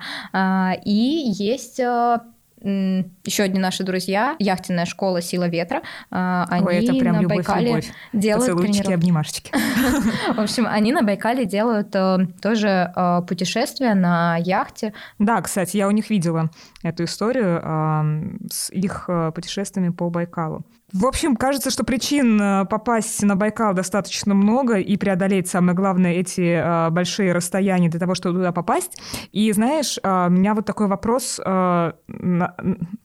[0.84, 1.80] И есть
[2.64, 5.82] еще одни наши друзья, яхтенная школа «Сила ветра».
[6.10, 7.92] Они Ой, это прям на любовь, Байкале любовь.
[8.14, 9.52] делают Поцелуйчики, обнимашечки.
[10.34, 14.94] В общем, они на Байкале делают э, тоже э, путешествия на яхте.
[15.18, 16.50] Да, кстати, я у них видела
[16.82, 20.64] эту историю э, с их э, путешествиями по Байкалу.
[20.94, 26.12] В общем, кажется, что причин э, попасть на Байкал достаточно много и преодолеть, самое главное,
[26.12, 28.96] эти э, большие расстояния для того, чтобы туда попасть.
[29.32, 31.40] И знаешь, э, у меня вот такой вопрос.
[31.44, 32.54] э, на-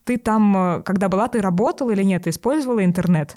[0.03, 2.25] Ты там, когда была, ты работала или нет?
[2.25, 3.33] Ты использовала интернет?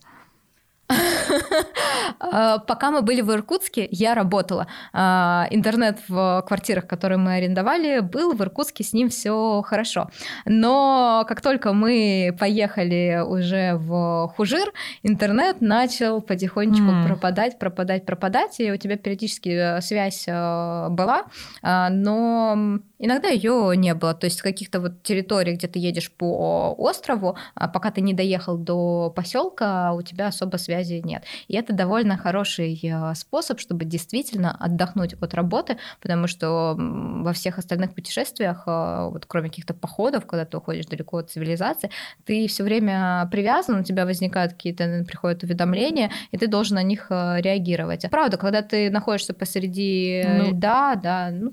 [2.20, 4.66] Э, Пока мы были в Иркутске, я работала.
[4.92, 10.08] Э, Интернет в квартирах, которые мы арендовали, был в Иркутске, с ним все хорошо.
[10.46, 14.72] Но как только мы поехали уже в Хужир,
[15.02, 17.06] интернет начал потихонечку М.
[17.06, 21.24] пропадать, пропадать, пропадать, и у тебя периодически э, связь э, была,
[21.62, 24.14] э, но иногда ее не было.
[24.14, 28.14] То есть в каких-то вот территорий, где ты едешь по острову, а пока ты не
[28.14, 31.24] доехал до поселка, у тебя особо связи нет.
[31.48, 37.58] И это довольно хороший э, способ, чтобы действительно отдохнуть от работы, потому что во всех
[37.58, 41.90] остальных путешествиях, э, вот кроме каких-то походов, когда ты уходишь далеко от цивилизации,
[42.24, 47.06] ты все время привязан, у тебя возникают какие-то, приходят уведомления, и ты должен на них
[47.10, 48.06] э, реагировать.
[48.10, 50.50] Правда, когда ты находишься посреди Ну.
[50.50, 51.52] льда, да, ну,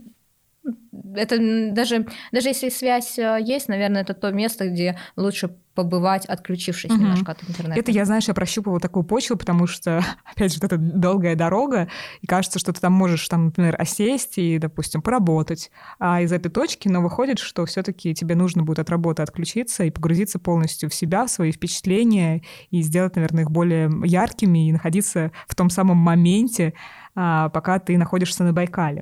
[1.16, 6.92] это даже, даже если связь э, есть, наверное, это то место, где лучше побывать, отключившись
[6.92, 7.02] Мгм.
[7.02, 7.80] немножко от интернета.
[7.80, 11.88] Это я, знаешь, я прощупывала такую почву, потому что, опять же, вот эта долгая дорога,
[12.22, 15.72] и кажется, что ты там можешь, там, например, осесть и, допустим, поработать.
[16.00, 19.86] А из этой точки, но выходит, что все таки тебе нужно будет от работы отключиться
[19.86, 24.72] и погрузиться полностью в себя, в свои впечатления, и сделать, наверное, их более яркими, и
[24.72, 26.74] находиться в том самом моменте,
[27.16, 29.02] а, пока ты находишься на Байкале.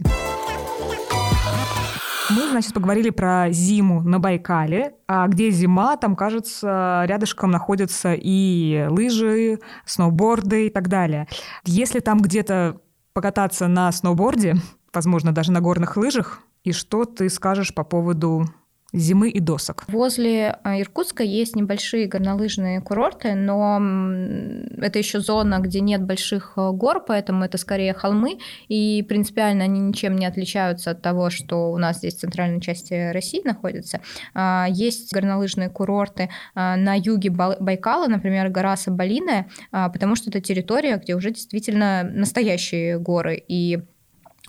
[2.38, 8.86] Мы, значит, поговорили про зиму на Байкале, а где зима, там, кажется, рядышком находятся и
[8.92, 11.28] лыжи, сноуборды и так далее.
[11.66, 12.80] Если там где-то
[13.14, 14.56] покататься на сноуборде,
[14.94, 18.46] возможно, даже на горных лыжах, и что ты скажешь по поводу
[18.94, 19.86] зимы и досок?
[19.88, 23.80] Возле а, Иркутска есть небольшие горнолыжные курорты, но
[24.78, 29.80] это еще зона, где нет больших э, гор, поэтому это скорее холмы, и принципиально они
[29.80, 34.02] ничем не отличаются от того, что у нас здесь в центральной части России находится.
[34.34, 40.42] А, Есть горнолыжные курорты а, на юге Байкала, например, гора Соболиная, а, потому что это
[40.42, 43.80] территория, где уже действительно настоящие горы, и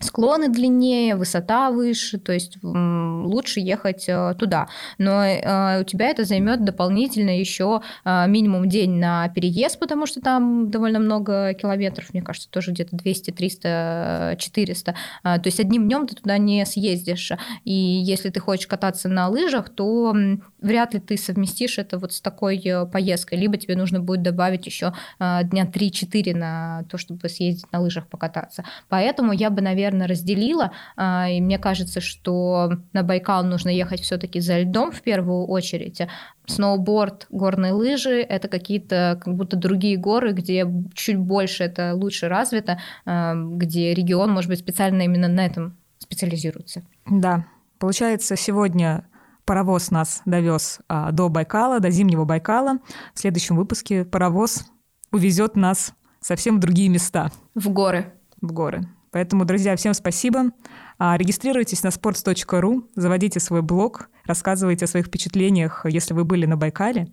[0.01, 4.69] склоны длиннее, высота выше, то есть лучше ехать э, туда.
[4.99, 10.21] Но э, у тебя это займет дополнительно еще э, минимум день на переезд, потому что
[10.21, 14.95] там довольно много километров, мне кажется, тоже где-то 200, 300, 400.
[15.23, 17.33] А, То есть одним днем ты туда не съездишь.
[17.65, 20.15] И если ты хочешь кататься на лыжах, то
[20.61, 23.39] вряд ли ты совместишь это вот с такой поездкой.
[23.39, 28.65] Либо тебе нужно будет добавить еще дня 3-4 на то, чтобы съездить на лыжах покататься.
[28.89, 30.73] Поэтому я бы, наверное, разделила.
[30.97, 36.01] а, И мне кажется, что на Байкал нужно ехать все-таки за льдом в первую очередь.
[36.47, 42.79] Сноуборд, горные лыжи— это какие-то как будто другие горы, где чуть больше это лучше развито,
[43.05, 46.83] а, где регион, может быть, специально именно на этом специализируется.
[47.09, 47.45] Да,
[47.79, 49.07] получается, сегодня
[49.45, 52.79] паровоз нас довез а, до Байкала, до зимнего Байкала.
[53.15, 54.67] В следующем выпуске паровоз
[55.13, 57.31] увезет нас совсем в другие места.
[57.55, 58.13] В горы.
[58.41, 58.83] В горы.
[59.11, 60.51] Поэтому, друзья, всем спасибо.
[60.99, 66.57] А, Регистрируйтесь на sports.ru, заводите свой блог, рассказывайте о своих впечатлениях, если вы были на
[66.57, 67.09] Байкале.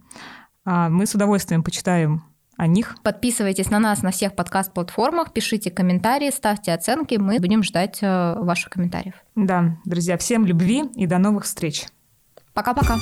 [0.65, 2.23] А, Мы с удовольствием почитаем
[2.57, 2.95] о них.
[3.03, 7.15] Подписывайтесь на нас на всех подкаст-платформах, пишите комментарии, ставьте оценки.
[7.15, 9.15] Мы будем ждать э, ваших комментариев.
[9.35, 11.85] Да, друзья, всем любви и до новых встреч.
[12.53, 12.95] Пока-пока.